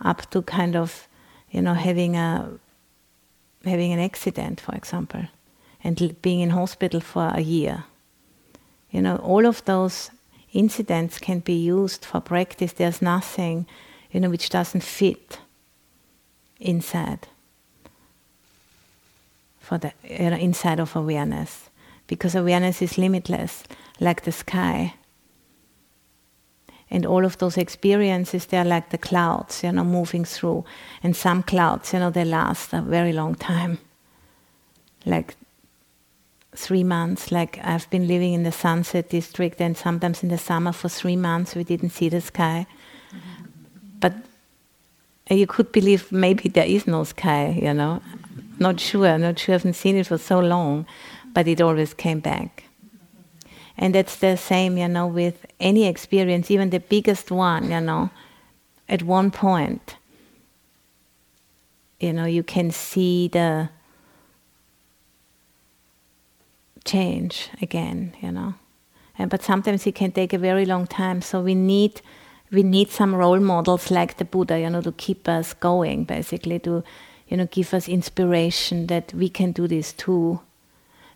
up 0.00 0.28
to 0.30 0.42
kind 0.42 0.74
of, 0.74 1.06
you 1.50 1.60
know, 1.60 1.74
having 1.74 2.16
a 2.16 2.50
having 3.64 3.92
an 3.92 4.00
accident, 4.00 4.60
for 4.60 4.74
example, 4.74 5.24
and 5.84 6.20
being 6.22 6.40
in 6.40 6.50
hospital 6.50 7.00
for 7.00 7.30
a 7.34 7.40
year. 7.40 7.84
You 8.90 9.02
know, 9.02 9.16
all 9.16 9.46
of 9.46 9.64
those 9.64 10.10
incidents 10.52 11.18
can 11.18 11.40
be 11.40 11.54
used 11.54 12.04
for 12.04 12.20
practice. 12.20 12.72
There's 12.72 13.00
nothing, 13.00 13.66
you 14.10 14.20
know, 14.20 14.30
which 14.30 14.50
doesn't 14.50 14.82
fit 14.82 15.38
inside 16.60 17.26
for 19.60 19.78
the 19.78 19.92
inside 20.04 20.80
of 20.80 20.94
awareness, 20.96 21.70
because 22.06 22.34
awareness 22.34 22.82
is 22.82 22.98
limitless, 22.98 23.64
like 24.00 24.22
the 24.22 24.32
sky 24.32 24.94
and 26.92 27.06
all 27.06 27.24
of 27.24 27.38
those 27.38 27.56
experiences 27.56 28.46
they're 28.46 28.64
like 28.64 28.90
the 28.90 28.98
clouds 28.98 29.64
you 29.64 29.72
know 29.72 29.82
moving 29.84 30.24
through. 30.24 30.64
And 31.02 31.16
some 31.16 31.42
clouds 31.42 31.92
you 31.92 31.98
know 31.98 32.10
they 32.10 32.24
last 32.24 32.72
a 32.74 32.82
very 32.82 33.12
long 33.12 33.34
time. 33.34 33.78
Like 35.06 35.34
three 36.54 36.84
months 36.84 37.32
like 37.32 37.58
i've 37.64 37.88
been 37.88 38.06
living 38.06 38.34
in 38.34 38.42
the 38.42 38.52
sunset 38.52 39.08
district 39.08 39.58
and 39.58 39.74
sometimes 39.74 40.22
in 40.22 40.28
the 40.28 40.36
summer 40.36 40.70
for 40.70 40.90
three 40.90 41.16
months 41.16 41.54
we 41.54 41.64
didn't 41.64 41.90
see 41.90 42.10
the 42.10 42.20
sky. 42.20 42.66
But 43.98 44.12
you 45.30 45.46
could 45.46 45.72
believe 45.72 46.12
maybe 46.12 46.50
there 46.50 46.66
is 46.66 46.86
no 46.86 47.04
sky 47.04 47.58
you 47.62 47.72
know. 47.72 48.02
Not 48.58 48.80
sure 48.80 49.16
not 49.18 49.38
sure 49.38 49.54
i 49.54 49.58
haven't 49.58 49.74
seen 49.74 49.96
it 49.96 50.06
for 50.06 50.18
so 50.18 50.40
long 50.40 50.86
but 51.32 51.48
it 51.48 51.62
always 51.62 51.94
came 51.94 52.20
back 52.20 52.64
and 53.76 53.94
that's 53.94 54.16
the 54.16 54.36
same, 54.36 54.76
you 54.76 54.88
know, 54.88 55.06
with 55.06 55.46
any 55.58 55.86
experience, 55.86 56.50
even 56.50 56.70
the 56.70 56.80
biggest 56.80 57.30
one, 57.30 57.70
you 57.70 57.80
know, 57.80 58.10
at 58.88 59.02
one 59.02 59.30
point, 59.30 59.96
you 61.98 62.12
know, 62.12 62.24
you 62.24 62.42
can 62.42 62.70
see 62.70 63.28
the 63.28 63.70
change 66.84 67.48
again, 67.60 68.14
you 68.20 68.32
know. 68.32 68.54
And, 69.18 69.30
but 69.30 69.42
sometimes 69.42 69.86
it 69.86 69.94
can 69.94 70.12
take 70.12 70.32
a 70.32 70.38
very 70.38 70.64
long 70.64 70.86
time. 70.86 71.22
So 71.22 71.40
we 71.40 71.54
need 71.54 72.00
we 72.50 72.62
need 72.62 72.90
some 72.90 73.14
role 73.14 73.40
models 73.40 73.90
like 73.90 74.18
the 74.18 74.26
Buddha, 74.26 74.60
you 74.60 74.68
know, 74.68 74.82
to 74.82 74.92
keep 74.92 75.26
us 75.26 75.54
going, 75.54 76.04
basically, 76.04 76.58
to 76.60 76.84
you 77.28 77.38
know, 77.38 77.46
give 77.46 77.72
us 77.72 77.88
inspiration 77.88 78.88
that 78.88 79.14
we 79.14 79.30
can 79.30 79.52
do 79.52 79.66
this 79.66 79.94
too 79.94 80.38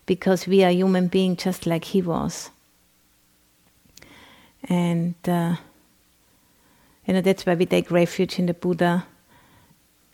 because 0.07 0.47
we 0.47 0.65
are 0.65 0.71
human 0.71 1.09
beings 1.09 1.43
just 1.43 1.67
like 1.67 1.85
he 1.85 2.01
was. 2.01 2.51
And 4.69 5.15
uh, 5.29 5.57
you 7.07 7.15
know 7.15 7.21
that's 7.21 7.45
why 7.45 7.55
we 7.55 7.67
take 7.67 7.91
refuge 7.91 8.39
in 8.39 8.47
the 8.47 8.55
Buddha 8.55 9.07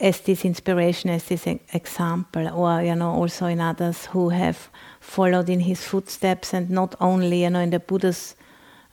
as 0.02 0.20
this 0.20 0.44
inspiration, 0.44 1.10
as 1.10 1.24
this 1.24 1.46
example, 1.46 2.48
or 2.48 2.82
you 2.82 2.94
know, 2.94 3.10
also 3.10 3.46
in 3.46 3.60
others 3.60 4.06
who 4.06 4.30
have 4.30 4.68
followed 5.00 5.48
in 5.48 5.60
his 5.60 5.84
footsteps, 5.84 6.52
and 6.52 6.68
not 6.68 6.94
only 7.00 7.42
you 7.44 7.50
know 7.50 7.60
in 7.60 7.70
the 7.70 7.78
Buddha's 7.78 8.34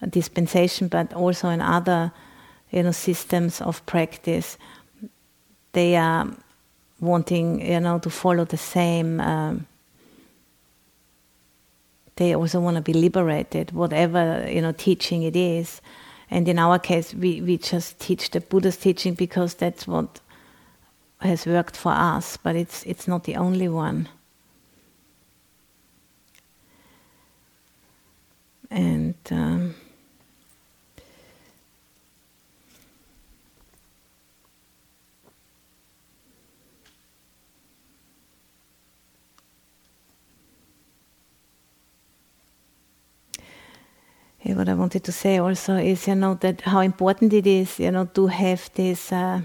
dispensation, 0.07 0.87
but 0.87 1.11
also 1.13 1.49
in 1.49 1.61
other 1.61 2.11
you 2.69 2.83
know 2.83 2.91
systems 2.91 3.59
of 3.59 3.85
practice. 3.85 4.57
They 5.73 5.95
are 5.95 6.27
wanting 6.99 7.65
you 7.65 7.79
know 7.79 7.99
to 7.99 8.09
follow 8.09 8.45
the 8.45 8.57
same. 8.57 9.19
Um, 9.19 9.65
they 12.19 12.35
also 12.35 12.59
want 12.59 12.75
to 12.75 12.81
be 12.81 12.93
liberated, 12.93 13.71
whatever 13.71 14.45
you 14.51 14.61
know 14.61 14.73
teaching 14.73 15.23
it 15.23 15.35
is. 15.35 15.81
And 16.29 16.47
in 16.47 16.59
our 16.59 16.77
case, 16.77 17.13
we, 17.15 17.41
we 17.41 17.57
just 17.57 17.99
teach 17.99 18.29
the 18.29 18.41
Buddha's 18.41 18.77
teaching 18.77 19.15
because 19.15 19.55
that's 19.55 19.87
what 19.87 20.19
has 21.21 21.47
worked 21.47 21.75
for 21.77 21.93
us, 21.93 22.37
but 22.37 22.55
it's 22.55 22.83
it's 22.83 23.07
not 23.07 23.23
the 23.23 23.37
only 23.37 23.69
one. 23.69 24.09
And 28.69 29.15
um, 29.31 29.75
what 44.53 44.69
I 44.69 44.73
wanted 44.73 45.03
to 45.03 45.11
say 45.11 45.37
also 45.37 45.75
is, 45.75 46.07
you 46.07 46.15
know, 46.15 46.35
that 46.35 46.61
how 46.61 46.79
important 46.81 47.33
it 47.33 47.47
is, 47.47 47.79
you 47.79 47.91
know, 47.91 48.05
to 48.05 48.27
have 48.27 48.69
this 48.73 49.11
uh, 49.11 49.41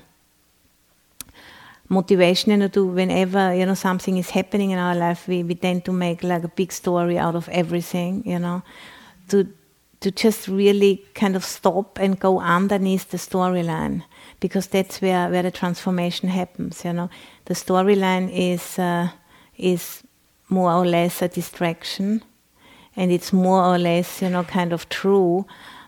motivation, 1.89 2.51
you 2.53 2.57
know, 2.57 2.69
to 2.69 2.87
whenever, 2.87 3.55
you 3.55 3.67
know, 3.67 3.75
something 3.75 4.19
is 4.19 4.31
happening 4.31 4.71
in 4.71 4.79
our 4.79 4.95
life, 4.95 5.29
we, 5.29 5.43
we 5.43 5.55
tend 5.55 5.85
to 5.85 5.93
make 5.93 6.23
like 6.23 6.45
a 6.45 6.49
big 6.49 6.73
story 6.73 7.19
out 7.19 7.35
of 7.35 7.49
everything, 7.49 8.23
you 8.27 8.39
know, 8.39 8.63
to 9.29 9.47
to 10.01 10.11
just 10.11 10.49
really 10.49 11.03
kind 11.15 11.35
of 11.35 11.43
stop 11.43 11.99
and 11.99 12.21
go 12.21 12.39
underneath 12.39 13.11
the 13.11 13.17
storyline 13.17 14.03
because 14.39 14.67
that's 14.67 15.01
where, 15.01 15.31
where 15.31 15.43
the 15.43 15.51
transformation 15.51 16.29
happens, 16.29 16.85
you 16.85 16.93
know. 16.93 17.09
The 17.47 17.55
storyline 17.55 18.31
is 18.31 18.79
uh, 18.79 19.09
is 19.57 20.03
more 20.51 20.73
or 20.73 20.87
less 20.87 21.23
a 21.23 21.29
distraction 21.29 22.23
and 22.97 23.11
it's 23.11 23.33
more 23.33 23.65
or 23.65 23.79
less, 23.79 24.23
you 24.23 24.31
know, 24.31 24.45
kind 24.45 24.73
of 24.73 24.89
true. 24.89 25.47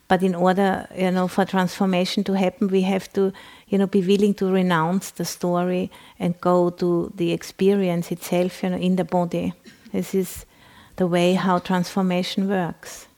But 0.09 0.23
in 0.23 0.35
order, 0.35 0.89
you 0.97 1.11
know, 1.11 1.27
for 1.29 1.45
transformation 1.45 2.23
to 2.25 2.35
happen, 2.35 2.69
we 2.69 2.83
have 2.83 3.13
to, 3.15 3.33
you 3.69 3.79
know, 3.79 3.87
be 3.87 4.03
willing 4.03 4.35
to 4.35 4.47
renounce 4.47 5.11
the 5.11 5.25
story 5.25 5.91
and 6.19 6.41
go 6.41 6.71
to 6.71 7.13
the 7.17 7.33
experience 7.33 8.13
itself, 8.13 8.63
you 8.63 8.71
know, 8.71 8.77
in 8.77 8.97
the 8.97 9.05
body. 9.05 9.53
This 9.93 10.15
is 10.15 10.47
the 10.97 11.07
way 11.07 11.35
how 11.35 11.59
transformation 11.59 12.49
works. 12.49 13.09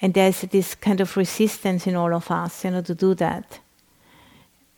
And 0.00 0.14
there's 0.14 0.42
this 0.42 0.74
kind 0.74 1.00
of 1.00 1.16
resistance 1.16 1.86
in 1.86 1.96
all 1.96 2.14
of 2.14 2.30
us, 2.30 2.64
you 2.64 2.70
know, 2.70 2.82
to 2.82 2.94
do 2.94 3.14
that. 3.14 3.58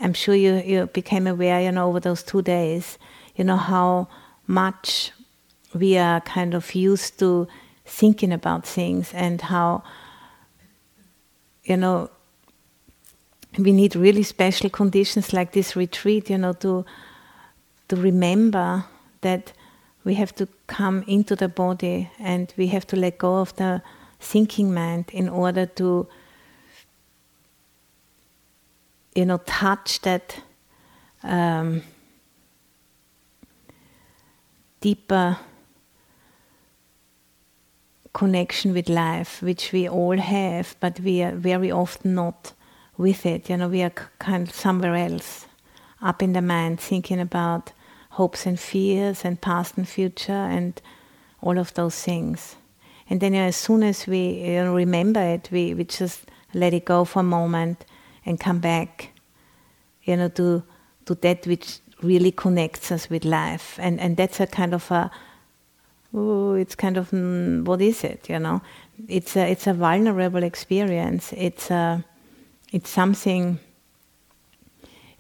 I'm 0.00 0.14
sure 0.14 0.34
you, 0.34 0.54
you 0.64 0.86
became 0.86 1.26
aware, 1.26 1.60
you 1.60 1.72
know, 1.72 1.88
over 1.88 2.00
those 2.00 2.22
two 2.22 2.40
days, 2.40 2.98
you 3.34 3.44
know, 3.44 3.56
how 3.56 4.08
much 4.46 5.12
we 5.74 5.98
are 5.98 6.20
kind 6.20 6.54
of 6.54 6.74
used 6.74 7.18
to 7.18 7.48
thinking 7.88 8.32
about 8.32 8.66
things 8.66 9.12
and 9.14 9.40
how 9.40 9.82
you 11.64 11.76
know 11.76 12.10
we 13.58 13.72
need 13.72 13.96
really 13.96 14.22
special 14.22 14.68
conditions 14.70 15.32
like 15.32 15.52
this 15.52 15.74
retreat 15.74 16.30
you 16.30 16.38
know 16.38 16.52
to 16.52 16.84
to 17.88 17.96
remember 17.96 18.84
that 19.22 19.52
we 20.04 20.14
have 20.14 20.34
to 20.34 20.46
come 20.66 21.02
into 21.06 21.34
the 21.34 21.48
body 21.48 22.10
and 22.18 22.52
we 22.56 22.66
have 22.66 22.86
to 22.86 22.96
let 22.96 23.18
go 23.18 23.36
of 23.36 23.56
the 23.56 23.82
thinking 24.20 24.72
mind 24.72 25.06
in 25.12 25.28
order 25.28 25.66
to 25.66 26.06
you 29.14 29.24
know 29.24 29.38
touch 29.46 30.00
that 30.02 30.42
um, 31.22 31.82
deeper 34.80 35.38
connection 38.12 38.72
with 38.72 38.88
life, 38.88 39.42
which 39.42 39.72
we 39.72 39.88
all 39.88 40.18
have, 40.18 40.76
but 40.80 41.00
we 41.00 41.22
are 41.22 41.34
very 41.34 41.70
often 41.70 42.14
not 42.14 42.52
with 42.96 43.24
it. 43.26 43.48
You 43.48 43.56
know, 43.56 43.68
we 43.68 43.82
are 43.82 43.92
kind 44.18 44.48
of 44.48 44.54
somewhere 44.54 44.94
else, 44.94 45.46
up 46.02 46.22
in 46.22 46.32
the 46.32 46.42
mind, 46.42 46.80
thinking 46.80 47.20
about 47.20 47.72
hopes 48.10 48.46
and 48.46 48.58
fears 48.58 49.24
and 49.24 49.40
past 49.40 49.76
and 49.76 49.88
future 49.88 50.32
and 50.32 50.80
all 51.40 51.58
of 51.58 51.72
those 51.74 52.02
things. 52.02 52.56
And 53.10 53.20
then 53.20 53.32
you 53.32 53.40
know, 53.40 53.46
as 53.46 53.56
soon 53.56 53.82
as 53.82 54.06
we 54.06 54.44
you 54.44 54.64
know, 54.64 54.74
remember 54.74 55.20
it, 55.20 55.48
we, 55.50 55.74
we 55.74 55.84
just 55.84 56.26
let 56.54 56.74
it 56.74 56.84
go 56.84 57.04
for 57.04 57.20
a 57.20 57.22
moment 57.22 57.84
and 58.26 58.38
come 58.38 58.58
back, 58.58 59.12
you 60.02 60.16
know, 60.16 60.28
to 60.28 60.62
to 61.06 61.14
that 61.14 61.46
which 61.46 61.78
really 62.02 62.30
connects 62.32 62.92
us 62.92 63.08
with 63.08 63.24
life. 63.24 63.78
And 63.80 64.00
and 64.00 64.16
that's 64.16 64.40
a 64.40 64.46
kind 64.46 64.74
of 64.74 64.90
a 64.90 65.10
it's 66.12 66.74
kind 66.74 66.96
of 66.96 67.10
mm, 67.10 67.64
what 67.64 67.80
is 67.80 68.04
it? 68.04 68.28
You 68.28 68.38
know, 68.38 68.62
it's 69.08 69.36
a 69.36 69.50
it's 69.50 69.66
a 69.66 69.74
vulnerable 69.74 70.42
experience. 70.42 71.32
It's 71.36 71.70
a 71.70 72.04
it's 72.72 72.90
something 72.90 73.58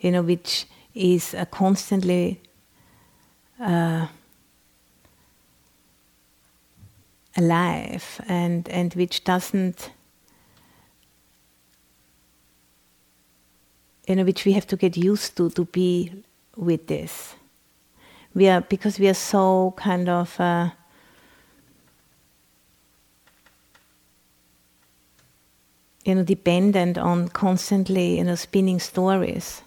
you 0.00 0.10
know 0.10 0.22
which 0.22 0.66
is 0.94 1.34
constantly 1.50 2.40
uh, 3.60 4.06
alive 7.36 8.20
and 8.28 8.68
and 8.68 8.94
which 8.94 9.24
doesn't 9.24 9.90
you 14.06 14.16
know 14.16 14.24
which 14.24 14.44
we 14.44 14.52
have 14.52 14.66
to 14.66 14.76
get 14.76 14.96
used 14.96 15.36
to 15.36 15.50
to 15.50 15.64
be 15.66 16.24
with 16.56 16.86
this 16.86 17.34
we 18.34 18.48
are 18.48 18.60
because 18.62 18.98
we 18.98 19.08
are 19.08 19.14
so 19.14 19.74
kind 19.76 20.08
of 20.08 20.38
uh, 20.40 20.70
you 26.08 26.14
know 26.14 26.24
dependent 26.24 26.96
on 26.96 27.28
constantly 27.28 28.16
you 28.18 28.24
know 28.24 28.34
spinning 28.34 28.80
stories 28.80 29.62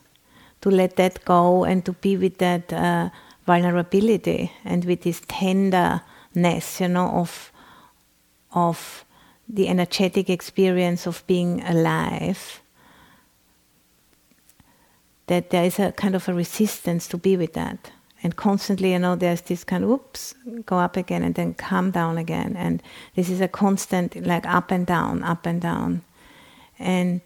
to 0.62 0.70
let 0.70 0.96
that 0.96 1.24
go 1.26 1.64
and 1.64 1.86
to 1.86 1.94
be 1.94 2.18
with 2.18 2.38
that 2.40 2.74
uh, 2.74 3.10
vulnerability 3.46 4.52
and 4.66 4.86
with 4.86 5.04
this 5.04 5.22
tenderness 5.28 6.82
you 6.82 6.88
know 6.88 7.10
of 7.10 7.52
of 8.54 9.06
the 9.48 9.68
energetic 9.68 10.30
experience 10.30 11.06
of 11.06 11.26
being 11.28 11.62
alive. 11.64 12.62
That 15.28 15.50
there 15.50 15.66
is 15.66 15.80
a 15.80 15.92
kind 15.92 16.16
of 16.16 16.28
a 16.28 16.34
resistance 16.34 17.08
to 17.10 17.18
be 17.18 17.38
with 17.38 17.54
that. 17.54 17.92
And 18.24 18.36
constantly 18.36 18.92
you 18.92 19.00
know 19.00 19.16
there's 19.16 19.42
this 19.42 19.64
kind 19.64 19.84
of 19.84 19.90
oops 19.90 20.36
go 20.66 20.78
up 20.78 20.96
again 20.96 21.24
and 21.24 21.36
then 21.36 21.54
come 21.54 21.92
down 21.92 22.18
again. 22.18 22.56
And 22.56 22.82
this 23.16 23.30
is 23.30 23.42
a 23.42 23.48
constant 23.48 24.16
like 24.26 24.46
up 24.46 24.72
and 24.72 24.86
down 24.86 25.24
up 25.24 25.46
and 25.46 25.62
down 25.62 26.02
and 26.82 27.22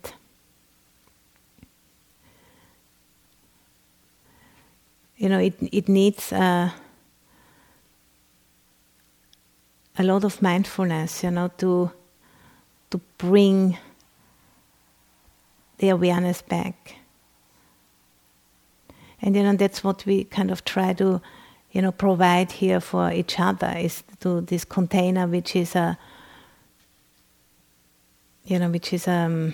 you 5.17 5.29
know 5.29 5.39
it 5.39 5.55
it 5.71 5.87
needs 5.87 6.31
uh, 6.33 6.69
a 9.97 10.03
lot 10.03 10.23
of 10.23 10.41
mindfulness 10.41 11.23
you 11.23 11.31
know 11.31 11.49
to 11.57 11.91
to 12.89 12.99
bring 13.17 13.77
the 15.77 15.89
awareness 15.89 16.41
back. 16.41 16.95
And 19.21 19.35
you 19.35 19.43
know 19.43 19.55
that's 19.55 19.83
what 19.83 20.05
we 20.05 20.23
kind 20.25 20.51
of 20.51 20.63
try 20.65 20.93
to 20.93 21.21
you 21.71 21.81
know 21.81 21.91
provide 21.91 22.51
here 22.51 22.79
for 22.79 23.11
each 23.11 23.39
other 23.39 23.73
is 23.77 24.03
to 24.19 24.41
this 24.41 24.65
container 24.65 25.27
which 25.27 25.55
is 25.55 25.75
a 25.75 25.97
you 28.45 28.60
know 28.60 28.69
which 28.69 28.93
is 28.93 29.08
um, 29.08 29.53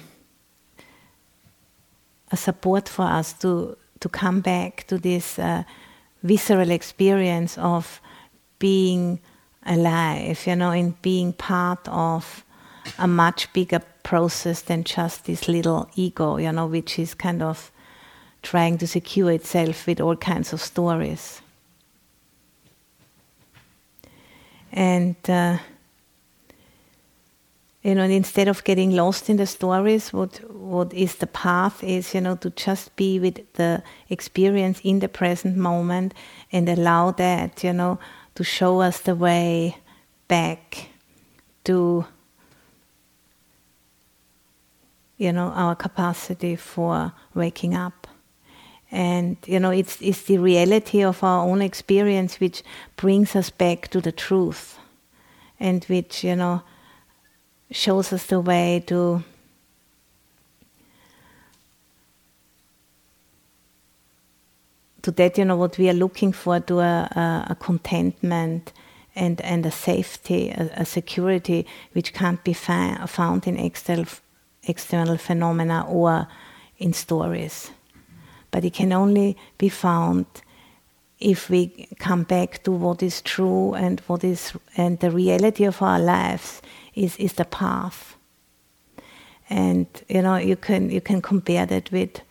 a 2.32 2.38
support 2.38 2.90
for 2.90 3.06
us 3.06 3.34
to 3.34 3.78
to 4.00 4.10
come 4.10 4.42
back 4.42 4.86
to 4.88 4.98
this 4.98 5.40
uh, 5.40 5.64
visceral 6.24 6.72
experience 6.72 7.58
of 7.58 8.02
being 8.60 9.20
alive 9.66 10.46
you 10.46 10.56
know 10.56 10.72
in 10.72 10.96
being 11.02 11.34
part 11.34 11.88
of 11.88 12.44
a 12.98 13.08
much 13.08 13.52
bigger 13.54 13.82
process 14.04 14.62
than 14.64 14.84
just 14.84 15.26
this 15.26 15.48
little 15.48 15.90
ego 15.96 16.38
you 16.38 16.52
know 16.52 16.66
which 16.66 16.98
is 17.00 17.14
kind 17.14 17.42
of 17.42 17.72
trying 18.42 18.78
to 18.80 18.88
secure 18.88 19.32
itself 19.32 19.88
with 19.88 20.02
all 20.02 20.16
kinds 20.16 20.54
of 20.54 20.62
stories. 20.62 21.42
And 24.72 25.16
uh, 25.28 25.58
you 27.84 27.96
know, 27.96 28.04
instead 28.04 28.48
of 28.48 28.64
getting 28.64 28.92
lost 28.92 29.30
in 29.30 29.38
the 29.38 29.48
stories, 29.48 30.14
what 30.14 30.40
what 30.52 30.94
is 30.94 31.16
the 31.16 31.28
path 31.28 31.84
is, 31.84 32.14
you 32.14 32.22
know, 32.22 32.36
to 32.36 32.52
just 32.52 32.96
be 32.96 33.20
with 33.20 33.40
the 33.54 33.82
experience 34.10 34.80
in 34.84 35.00
the 35.00 35.10
present 35.10 35.58
moment 35.58 36.14
and 36.52 36.70
allow 36.70 37.12
that, 37.12 37.64
you 37.64 37.74
know, 37.74 37.98
to 38.36 38.44
show 38.44 38.82
us 38.82 39.00
the 39.00 39.16
way 39.16 39.78
back 40.28 40.90
to 41.64 42.06
you 45.18 45.32
know 45.32 45.48
our 45.56 45.76
capacity 45.76 46.56
for 46.56 47.14
waking 47.34 47.76
up. 47.76 48.08
And 48.92 49.38
you 49.46 49.60
know 49.60 49.72
it's 49.72 50.02
it's 50.02 50.24
the 50.24 50.38
reality 50.38 51.04
of 51.04 51.24
our 51.24 51.48
own 51.48 51.62
experience 51.62 52.40
which 52.40 52.62
brings 52.96 53.36
us 53.36 53.50
back 53.50 53.88
to 53.90 54.02
the 54.02 54.12
truth 54.12 54.78
and 55.60 55.84
which 55.86 56.24
you 56.24 56.36
know 56.36 56.62
shows 57.72 58.14
us 58.14 58.26
the 58.26 58.40
way 58.40 58.84
to 58.88 59.24
to 65.02 65.12
that 65.12 65.38
you 65.38 65.46
know 65.46 65.56
what 65.56 65.78
we 65.78 65.90
are 65.90 65.94
looking 65.94 66.32
for 66.32 66.60
to 66.60 66.80
a, 66.80 66.84
a, 67.16 67.48
a 67.52 67.56
contentment 67.56 68.74
and 69.16 69.42
and 69.42 69.66
a 69.66 69.72
safety 69.72 70.50
a, 70.50 70.70
a 70.78 70.86
security 70.86 71.66
which 71.94 72.14
can't 72.14 72.44
be 72.44 72.54
fa- 72.54 73.06
found 73.08 73.48
in 73.48 73.58
external 73.58 74.06
external 74.64 75.18
phenomena 75.18 75.86
or 75.88 76.28
in 76.78 76.94
stories. 76.94 77.72
But 78.52 78.66
it 78.66 78.74
can 78.74 78.92
only 78.92 79.38
be 79.58 79.70
found 79.70 80.26
if 81.20 81.50
we 81.50 81.88
come 82.00 82.24
back 82.24 82.64
to 82.64 82.72
what 82.72 83.04
is 83.04 83.22
true 83.22 83.74
and 83.74 84.00
what 84.02 84.24
is 84.24 84.54
and 84.76 85.00
the 85.00 85.12
reality 85.12 85.66
of 85.66 85.82
our 85.82 86.00
lives 86.00 86.62
is 86.94 87.16
is 87.18 87.34
the 87.34 87.46
path 87.46 88.16
and 89.50 89.88
you 90.08 90.22
know 90.22 90.36
you 90.36 90.56
can 90.56 90.90
you 90.90 91.02
can 91.02 91.22
compare 91.22 91.66
that 91.66 91.92
with 91.92 92.22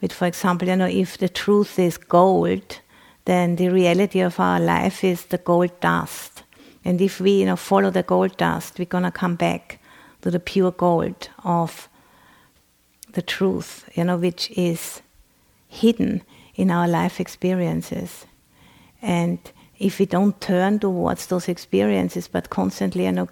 with 0.00 0.12
for 0.12 0.26
example 0.26 0.68
you 0.68 0.76
know 0.76 0.86
if 0.86 1.18
the 1.18 1.28
truth 1.28 1.78
is 1.78 1.96
gold 1.96 2.80
then 3.24 3.56
the 3.56 3.68
reality 3.68 4.20
of 4.20 4.38
our 4.38 4.60
life 4.60 5.02
is 5.02 5.26
the 5.26 5.38
gold 5.38 5.80
dust 5.80 6.42
and 6.84 7.00
if 7.00 7.20
we 7.20 7.40
you 7.40 7.46
know 7.46 7.56
follow 7.56 7.90
the 7.90 8.02
gold 8.02 8.36
dust 8.36 8.78
we're 8.78 8.84
to 8.84 9.10
come 9.10 9.34
back 9.34 9.78
to 10.22 10.30
the 10.30 10.40
pure 10.40 10.70
gold 10.72 11.28
of 11.44 11.88
the 13.12 13.22
truth 13.22 13.88
you 13.94 14.04
know 14.04 14.16
which 14.16 14.50
is 14.50 15.02
hidden 15.68 16.22
in 16.54 16.70
our 16.70 16.88
life 16.88 17.20
experiences. 17.20 18.26
And 19.02 19.38
if 19.78 19.98
we 19.98 20.06
don't 20.06 20.40
turn 20.40 20.78
towards 20.78 21.26
those 21.26 21.48
experiences, 21.48 22.28
but 22.28 22.50
constantly 22.50 23.04
you 23.04 23.12
know, 23.12 23.28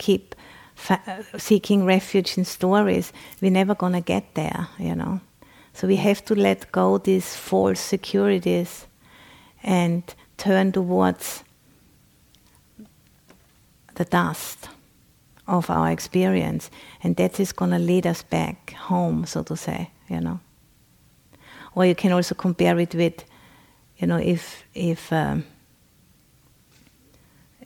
keep 0.00 0.34
fa- 0.74 1.24
seeking 1.38 1.84
refuge 1.84 2.38
in 2.38 2.44
stories, 2.44 3.12
we're 3.40 3.50
never 3.50 3.74
going 3.74 3.92
to 3.92 4.00
get 4.00 4.34
there, 4.34 4.68
you 4.78 4.94
know. 4.94 5.20
So 5.72 5.86
we 5.86 5.96
have 5.96 6.24
to 6.24 6.34
let 6.34 6.72
go 6.72 6.98
these 6.98 7.36
false 7.36 7.80
securities 7.80 8.86
and 9.62 10.02
turn 10.36 10.72
towards 10.72 11.44
the 13.94 14.04
dust 14.04 14.68
of 15.46 15.70
our 15.70 15.90
experience. 15.90 16.70
And 17.02 17.16
that 17.16 17.38
is 17.38 17.52
going 17.52 17.70
to 17.70 17.78
lead 17.78 18.06
us 18.06 18.22
back 18.22 18.72
home, 18.88 19.26
so 19.26 19.42
to 19.42 19.56
say, 19.56 19.90
you 20.08 20.20
know 20.20 20.40
or 21.74 21.86
you 21.86 21.94
can 21.94 22.12
also 22.12 22.34
compare 22.34 22.78
it 22.78 22.94
with, 22.94 23.24
you 23.98 24.06
know, 24.06 24.16
if 24.16 24.64
if 24.74 25.12
um, 25.12 25.44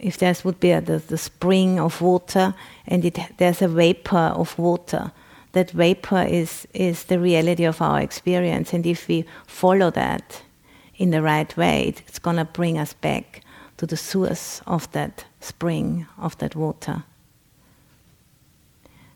if 0.00 0.18
there 0.18 0.34
would 0.44 0.60
be 0.60 0.70
a, 0.70 0.80
the, 0.80 0.98
the 0.98 1.18
spring 1.18 1.80
of 1.80 2.00
water 2.00 2.54
and 2.86 3.04
it, 3.04 3.18
there's 3.38 3.62
a 3.62 3.68
vapor 3.68 4.32
of 4.36 4.58
water, 4.58 5.12
that 5.52 5.70
vapor 5.70 6.22
is 6.22 6.66
is 6.74 7.04
the 7.04 7.18
reality 7.18 7.64
of 7.64 7.80
our 7.80 8.00
experience, 8.00 8.72
and 8.72 8.86
if 8.86 9.08
we 9.08 9.24
follow 9.46 9.90
that 9.90 10.42
in 10.96 11.10
the 11.10 11.22
right 11.22 11.56
way, 11.56 11.94
it's 12.06 12.18
going 12.18 12.36
to 12.36 12.44
bring 12.44 12.78
us 12.78 12.92
back 12.92 13.42
to 13.76 13.86
the 13.86 13.96
source 13.96 14.62
of 14.66 14.90
that 14.92 15.24
spring 15.40 16.06
of 16.18 16.36
that 16.38 16.54
water. 16.54 17.04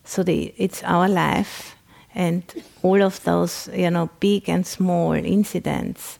So 0.04 0.22
the, 0.22 0.54
it's 0.56 0.82
our 0.84 1.08
life 1.08 1.76
and 2.14 2.42
all 2.82 3.02
of 3.02 3.22
those, 3.24 3.68
you 3.72 3.90
know, 3.90 4.08
big 4.20 4.48
and 4.48 4.66
small 4.66 5.12
incidents, 5.12 6.17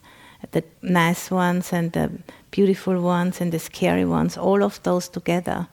the 0.51 0.63
nice 0.81 1.29
ones 1.29 1.73
and 1.73 1.91
the 1.91 2.11
beautiful 2.51 2.99
ones 3.01 3.41
and 3.41 3.51
the 3.51 3.59
scary 3.59 4.05
ones, 4.05 4.37
all 4.37 4.63
of 4.63 4.81
those 4.83 5.07
together, 5.09 5.67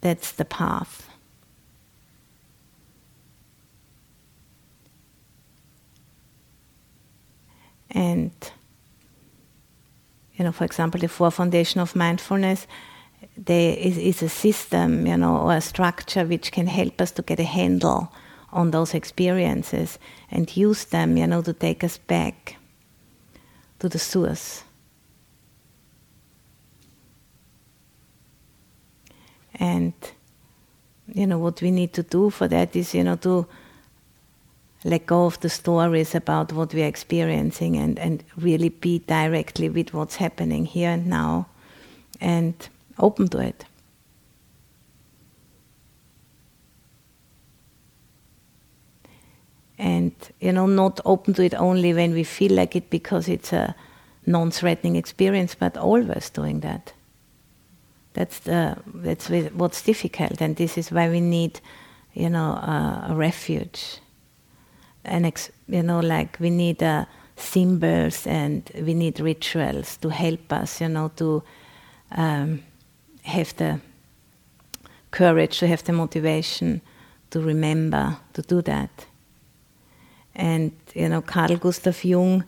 that's 0.00 0.32
the 0.32 0.44
path. 0.44 1.08
And, 7.90 8.32
you 10.36 10.44
know, 10.44 10.52
for 10.52 10.64
example, 10.64 11.00
the 11.00 11.08
four 11.08 11.30
foundation 11.30 11.80
of 11.80 11.96
mindfulness, 11.96 12.66
there 13.36 13.76
is, 13.78 13.96
is 13.96 14.22
a 14.22 14.28
system, 14.28 15.06
you 15.06 15.16
know, 15.16 15.38
or 15.38 15.54
a 15.54 15.60
structure 15.60 16.26
which 16.26 16.52
can 16.52 16.66
help 16.66 17.00
us 17.00 17.10
to 17.12 17.22
get 17.22 17.40
a 17.40 17.44
handle 17.44 18.12
on 18.52 18.70
those 18.70 18.94
experiences 18.94 19.98
and 20.30 20.54
use 20.56 20.84
them, 20.86 21.16
you 21.16 21.26
know, 21.26 21.42
to 21.42 21.52
take 21.52 21.82
us 21.82 21.98
back 21.98 22.56
to 23.78 23.88
the 23.88 23.98
source. 23.98 24.64
And, 29.54 29.92
you 31.12 31.26
know, 31.26 31.38
what 31.38 31.60
we 31.62 31.70
need 31.70 31.92
to 31.94 32.02
do 32.02 32.30
for 32.30 32.48
that 32.48 32.76
is, 32.76 32.94
you 32.94 33.04
know, 33.04 33.16
to 33.16 33.46
let 34.84 35.06
go 35.06 35.26
of 35.26 35.40
the 35.40 35.50
stories 35.50 36.14
about 36.14 36.52
what 36.52 36.72
we 36.72 36.82
are 36.82 36.86
experiencing 36.86 37.76
and, 37.76 37.98
and 37.98 38.22
really 38.36 38.68
be 38.68 39.00
directly 39.00 39.68
with 39.68 39.92
what's 39.92 40.16
happening 40.16 40.64
here 40.64 40.90
and 40.90 41.06
now 41.08 41.48
and 42.20 42.68
open 42.98 43.28
to 43.28 43.38
it. 43.38 43.64
And 49.78 50.12
you 50.40 50.52
know 50.52 50.66
not 50.66 51.00
open 51.04 51.34
to 51.34 51.42
it 51.42 51.54
only 51.54 51.94
when 51.94 52.12
we 52.12 52.24
feel 52.24 52.52
like 52.52 52.74
it 52.74 52.90
because 52.90 53.28
it's 53.28 53.52
a 53.52 53.74
non-threatening 54.26 54.96
experience 54.96 55.54
but 55.54 55.76
always 55.76 56.30
doing 56.30 56.60
that. 56.60 56.92
That's 58.14 58.40
the 58.40 58.76
that's 58.94 59.28
what's 59.28 59.82
difficult 59.82 60.40
and 60.40 60.56
this 60.56 60.76
is 60.76 60.90
why 60.90 61.08
we 61.08 61.20
need 61.20 61.60
you 62.12 62.28
know 62.28 62.52
uh, 62.52 63.12
a 63.12 63.14
refuge. 63.14 64.00
And 65.04 65.24
ex- 65.24 65.52
you 65.68 65.82
know 65.82 66.00
like 66.00 66.38
we 66.40 66.50
need 66.50 66.82
uh, 66.82 67.04
symbols 67.36 68.26
and 68.26 68.68
we 68.74 68.94
need 68.94 69.20
rituals 69.20 69.96
to 69.98 70.08
help 70.08 70.52
us 70.52 70.80
you 70.80 70.88
know 70.88 71.08
to 71.16 71.42
um, 72.10 72.62
have 73.22 73.54
the 73.56 73.80
courage 75.10 75.60
to 75.60 75.66
have 75.68 75.84
the 75.84 75.92
motivation 75.92 76.80
to 77.30 77.40
remember 77.40 78.16
to 78.32 78.42
do 78.42 78.60
that 78.62 79.06
and 80.38 80.72
you 80.94 81.08
know, 81.08 81.20
Carl 81.20 81.56
Gustav 81.56 82.02
Jung 82.04 82.44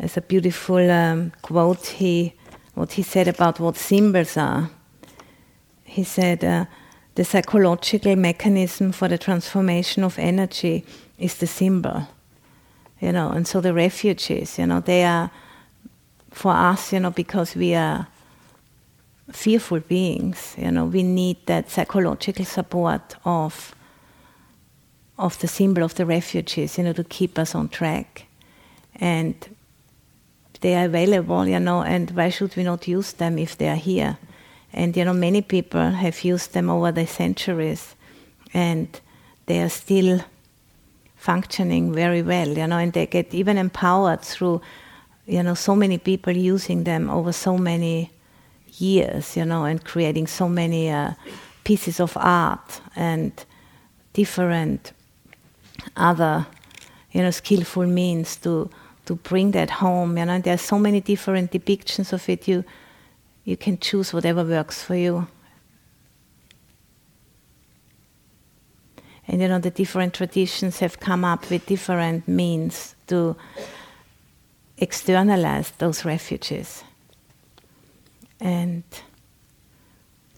has 0.00 0.16
a 0.16 0.22
beautiful 0.22 0.90
um, 0.90 1.32
quote. 1.42 1.86
He 1.86 2.34
what 2.74 2.92
he 2.92 3.02
said 3.02 3.28
about 3.28 3.60
what 3.60 3.76
symbols 3.76 4.36
are. 4.36 4.70
He 5.84 6.04
said, 6.04 6.42
uh, 6.42 6.64
"The 7.14 7.24
psychological 7.24 8.16
mechanism 8.16 8.92
for 8.92 9.08
the 9.08 9.18
transformation 9.18 10.02
of 10.04 10.18
energy 10.18 10.84
is 11.18 11.36
the 11.36 11.46
symbol." 11.46 12.08
You 13.00 13.12
know, 13.12 13.30
and 13.30 13.46
so 13.46 13.60
the 13.60 13.72
refugees, 13.72 14.58
you 14.58 14.66
know, 14.66 14.80
they 14.80 15.04
are 15.04 15.30
for 16.30 16.52
us, 16.52 16.92
you 16.92 17.00
know, 17.00 17.10
because 17.10 17.54
we 17.54 17.74
are 17.74 18.08
fearful 19.30 19.80
beings. 19.80 20.54
You 20.58 20.70
know, 20.70 20.86
we 20.86 21.02
need 21.02 21.36
that 21.46 21.70
psychological 21.70 22.44
support 22.44 23.16
of 23.24 23.74
of 25.18 25.38
the 25.40 25.48
symbol 25.48 25.82
of 25.82 25.94
the 25.96 26.06
refugees, 26.06 26.78
you 26.78 26.84
know, 26.84 26.92
to 26.92 27.04
keep 27.04 27.38
us 27.38 27.54
on 27.54 27.68
track. 27.68 28.26
And 28.96 29.34
they 30.60 30.74
are 30.74 30.86
available, 30.86 31.46
you 31.46 31.60
know, 31.60 31.82
and 31.82 32.10
why 32.12 32.30
should 32.30 32.56
we 32.56 32.62
not 32.62 32.88
use 32.88 33.12
them 33.12 33.38
if 33.38 33.56
they 33.58 33.68
are 33.68 33.76
here? 33.76 34.18
And, 34.72 34.96
you 34.96 35.04
know, 35.04 35.12
many 35.12 35.42
people 35.42 35.90
have 35.90 36.24
used 36.24 36.52
them 36.52 36.68
over 36.70 36.92
the 36.92 37.06
centuries 37.06 37.94
and 38.52 38.88
they 39.46 39.60
are 39.60 39.68
still 39.68 40.20
functioning 41.16 41.92
very 41.92 42.22
well, 42.22 42.48
you 42.48 42.66
know, 42.66 42.78
and 42.78 42.92
they 42.92 43.06
get 43.06 43.34
even 43.34 43.58
empowered 43.58 44.22
through, 44.22 44.60
you 45.26 45.42
know, 45.42 45.54
so 45.54 45.74
many 45.74 45.98
people 45.98 46.32
using 46.32 46.84
them 46.84 47.10
over 47.10 47.32
so 47.32 47.56
many 47.56 48.10
years, 48.76 49.36
you 49.36 49.44
know, 49.44 49.64
and 49.64 49.84
creating 49.84 50.26
so 50.26 50.48
many 50.48 50.90
uh, 50.90 51.12
pieces 51.64 51.98
of 51.98 52.16
art 52.16 52.80
and 52.94 53.32
different 54.12 54.92
other, 55.96 56.46
you 57.12 57.22
know, 57.22 57.30
skillful 57.30 57.86
means 57.86 58.36
to 58.36 58.70
to 59.06 59.14
bring 59.14 59.52
that 59.52 59.70
home. 59.70 60.18
You 60.18 60.26
know, 60.26 60.34
and 60.34 60.44
there 60.44 60.54
are 60.54 60.58
so 60.58 60.78
many 60.78 61.00
different 61.00 61.50
depictions 61.50 62.12
of 62.12 62.28
it. 62.28 62.48
You 62.48 62.64
you 63.44 63.56
can 63.56 63.78
choose 63.78 64.12
whatever 64.12 64.44
works 64.44 64.82
for 64.82 64.94
you. 64.94 65.26
And 69.26 69.42
you 69.42 69.48
know, 69.48 69.58
the 69.58 69.70
different 69.70 70.14
traditions 70.14 70.78
have 70.78 71.00
come 71.00 71.24
up 71.24 71.50
with 71.50 71.66
different 71.66 72.26
means 72.26 72.94
to 73.08 73.36
externalize 74.78 75.70
those 75.78 76.04
refuges. 76.04 76.82
And 78.40 78.84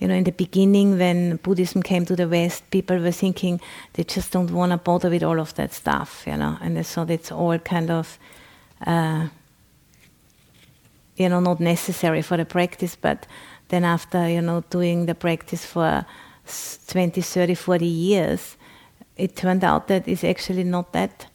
you 0.01 0.09
know, 0.09 0.15
in 0.15 0.25
the 0.25 0.33
beginning, 0.33 0.99
when 0.99 1.37
Buddhism 1.37 1.83
came 1.83 2.07
to 2.07 2.17
the 2.17 2.27
West, 2.27 2.69
people 2.71 2.99
were 2.99 3.13
thinking 3.13 3.61
they 3.93 4.03
just 4.03 4.33
don't 4.33 4.51
want 4.51 4.73
to 4.73 4.79
bother 4.79 5.11
with 5.11 5.23
all 5.23 5.39
of 5.39 5.55
that 5.57 5.75
stuff, 5.75 6.25
you 6.27 6.37
know, 6.37 6.57
and 6.63 6.85
thought 6.87 7.11
it's 7.11 7.31
all 7.31 7.59
kind 7.59 7.91
of, 7.91 8.19
uh, 8.87 9.29
you 11.17 11.29
know, 11.29 11.41
not 11.41 11.61
necessary 11.61 12.23
for 12.23 12.39
the 12.39 12.47
practice. 12.47 12.97
But 12.97 13.27
then, 13.69 13.85
after 13.85 14.27
you 14.27 14.41
know, 14.41 14.65
doing 14.71 15.05
the 15.05 15.15
practice 15.15 15.67
for 15.67 16.07
20, 16.89 17.21
30, 17.21 17.55
40 17.55 17.85
years, 17.85 18.57
it 19.19 19.37
turned 19.37 19.63
out 19.63 19.89
that 19.89 20.09
it's 20.09 20.25
actually 20.25 20.65
not 20.65 20.95
that 20.95 21.27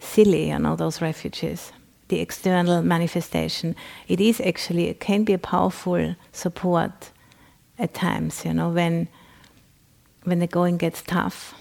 silly, 0.00 0.48
you 0.48 0.58
know, 0.58 0.74
those 0.74 1.00
refuges. 1.00 1.70
The 2.08 2.18
external 2.18 2.82
manifestation, 2.82 3.76
it 4.08 4.20
is 4.20 4.40
actually, 4.40 4.88
it 4.88 4.98
can 4.98 5.22
be 5.22 5.32
a 5.32 5.38
powerful 5.38 6.16
support 6.32 7.12
at 7.80 7.94
times, 7.94 8.44
you 8.44 8.52
know, 8.52 8.68
when 8.68 9.08
when 10.24 10.38
the 10.38 10.46
going 10.46 10.76
gets 10.76 11.02
tough. 11.02 11.54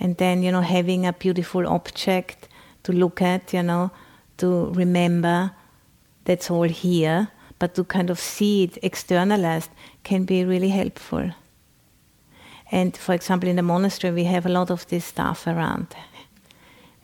And 0.00 0.16
then, 0.16 0.42
you 0.42 0.52
know, 0.52 0.60
having 0.60 1.06
a 1.06 1.12
beautiful 1.12 1.66
object 1.66 2.48
to 2.84 2.92
look 2.92 3.20
at, 3.20 3.52
you 3.52 3.62
know, 3.62 3.90
to 4.38 4.72
remember 4.72 5.50
that's 6.24 6.50
all 6.50 6.68
here, 6.68 7.28
but 7.58 7.74
to 7.74 7.84
kind 7.84 8.10
of 8.10 8.18
see 8.18 8.64
it 8.64 8.78
externalized 8.82 9.70
can 10.02 10.24
be 10.24 10.44
really 10.44 10.70
helpful. 10.70 11.30
And 12.72 12.96
for 12.96 13.14
example, 13.14 13.48
in 13.48 13.56
the 13.56 13.62
monastery, 13.62 14.12
we 14.12 14.24
have 14.24 14.46
a 14.46 14.48
lot 14.48 14.70
of 14.70 14.86
this 14.88 15.04
stuff 15.04 15.46
around. 15.46 15.88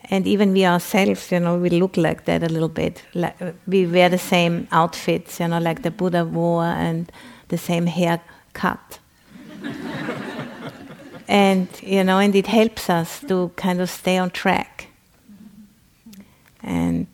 And 0.05 0.27
even 0.27 0.53
we 0.53 0.65
ourselves, 0.67 1.31
you 1.31 1.39
know, 1.39 1.57
we 1.59 1.71
look 1.71 1.97
like 1.97 2.25
that 2.25 2.43
a 2.43 2.49
little 2.49 2.69
bit. 2.69 3.05
Like 3.15 3.37
we 3.67 3.87
wear 3.87 4.09
the 4.09 4.19
same 4.19 4.67
outfits, 4.73 5.39
you 5.39 5.49
know, 5.49 5.59
like 5.59 5.83
the 5.83 5.91
Buddha 5.91 6.25
wore, 6.25 6.65
and 6.65 7.13
the 7.51 7.59
same 7.59 7.87
haircut. 7.87 8.99
and 11.29 11.69
you 11.83 12.03
know, 12.03 12.19
and 12.19 12.35
it 12.35 12.47
helps 12.47 12.89
us 12.91 13.21
to 13.29 13.51
kind 13.57 13.81
of 13.81 13.91
stay 13.91 14.19
on 14.19 14.31
track. 14.31 14.89
And 16.63 17.07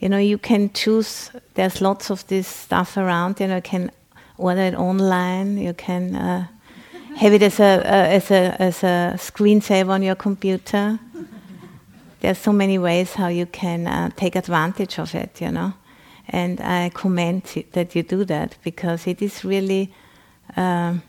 you 0.00 0.08
know, 0.08 0.18
you 0.18 0.38
can 0.38 0.72
choose. 0.72 1.30
There's 1.54 1.80
lots 1.80 2.10
of 2.10 2.26
this 2.26 2.48
stuff 2.48 2.96
around. 2.96 3.38
You 3.38 3.46
know, 3.46 3.56
you 3.56 3.62
can 3.62 3.90
order 4.36 4.62
it 4.62 4.74
online. 4.74 5.58
You 5.58 5.74
can 5.74 6.16
uh, 6.16 6.46
have 7.16 7.32
it 7.32 7.42
as 7.42 7.60
a 7.60 7.64
uh, 7.64 8.16
as 8.18 8.30
a 8.30 8.56
as 8.60 8.82
a 8.82 9.14
screensaver 9.16 9.90
on 9.90 10.02
your 10.02 10.16
computer. 10.16 10.98
There's 12.20 12.38
so 12.38 12.52
many 12.52 12.78
ways 12.78 13.14
how 13.14 13.28
you 13.28 13.46
can 13.46 13.86
uh, 13.86 14.10
take 14.16 14.36
advantage 14.36 14.98
of 14.98 15.14
it. 15.14 15.40
You 15.40 15.52
know. 15.52 15.72
And 16.32 16.60
I 16.62 16.90
commend 16.94 17.42
that 17.72 17.94
you 17.94 18.02
do 18.02 18.24
that 18.24 18.56
because 18.64 19.06
it 19.06 19.20
is 19.20 19.44
really, 19.44 19.92
um, 20.56 21.02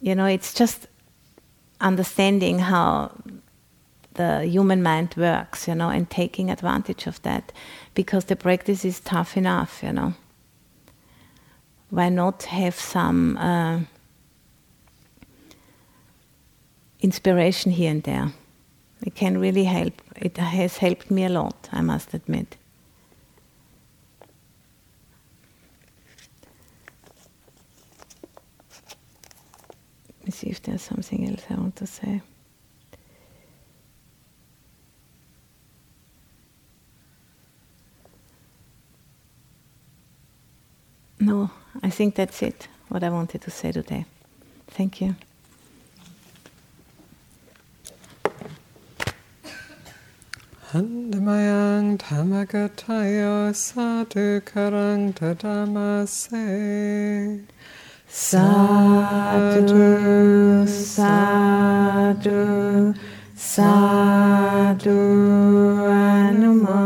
you 0.00 0.14
know, 0.14 0.26
it's 0.26 0.54
just 0.54 0.86
understanding 1.80 2.60
how 2.60 3.10
the 4.14 4.46
human 4.46 4.80
mind 4.80 5.14
works, 5.16 5.66
you 5.66 5.74
know, 5.74 5.90
and 5.90 6.08
taking 6.08 6.50
advantage 6.50 7.08
of 7.08 7.20
that 7.22 7.52
because 7.94 8.26
the 8.26 8.36
practice 8.36 8.84
is 8.84 9.00
tough 9.00 9.36
enough, 9.36 9.82
you 9.82 9.92
know. 9.92 10.14
Why 11.90 12.08
not 12.08 12.44
have 12.44 12.76
some 12.76 13.36
uh, 13.38 13.80
inspiration 17.00 17.72
here 17.72 17.90
and 17.90 18.02
there? 18.04 18.32
It 19.02 19.16
can 19.16 19.38
really 19.38 19.64
help. 19.64 20.00
It 20.14 20.36
has 20.36 20.78
helped 20.78 21.10
me 21.10 21.24
a 21.24 21.28
lot, 21.28 21.68
I 21.72 21.80
must 21.80 22.14
admit. 22.14 22.56
Me 30.26 30.32
see 30.32 30.48
if 30.48 30.60
there's 30.62 30.82
something 30.82 31.28
else 31.28 31.44
I 31.48 31.54
want 31.54 31.76
to 31.76 31.86
say. 31.86 32.20
No, 41.20 41.50
I 41.82 41.90
think 41.90 42.16
that's 42.16 42.42
it, 42.42 42.66
what 42.88 43.04
I 43.04 43.08
wanted 43.08 43.40
to 43.42 43.50
say 43.50 43.70
today. 43.70 44.04
Thank 44.66 45.00
you. 45.00 45.14
Dhammakathaya 51.96 53.54
Sadhu 53.54 54.40
Karang 54.40 55.14
dadamase. 55.14 56.26
Sadhu, 58.18 59.76
sadhu, 60.66 62.24
sadhu, 63.36 64.96
anumodami. 65.84 66.85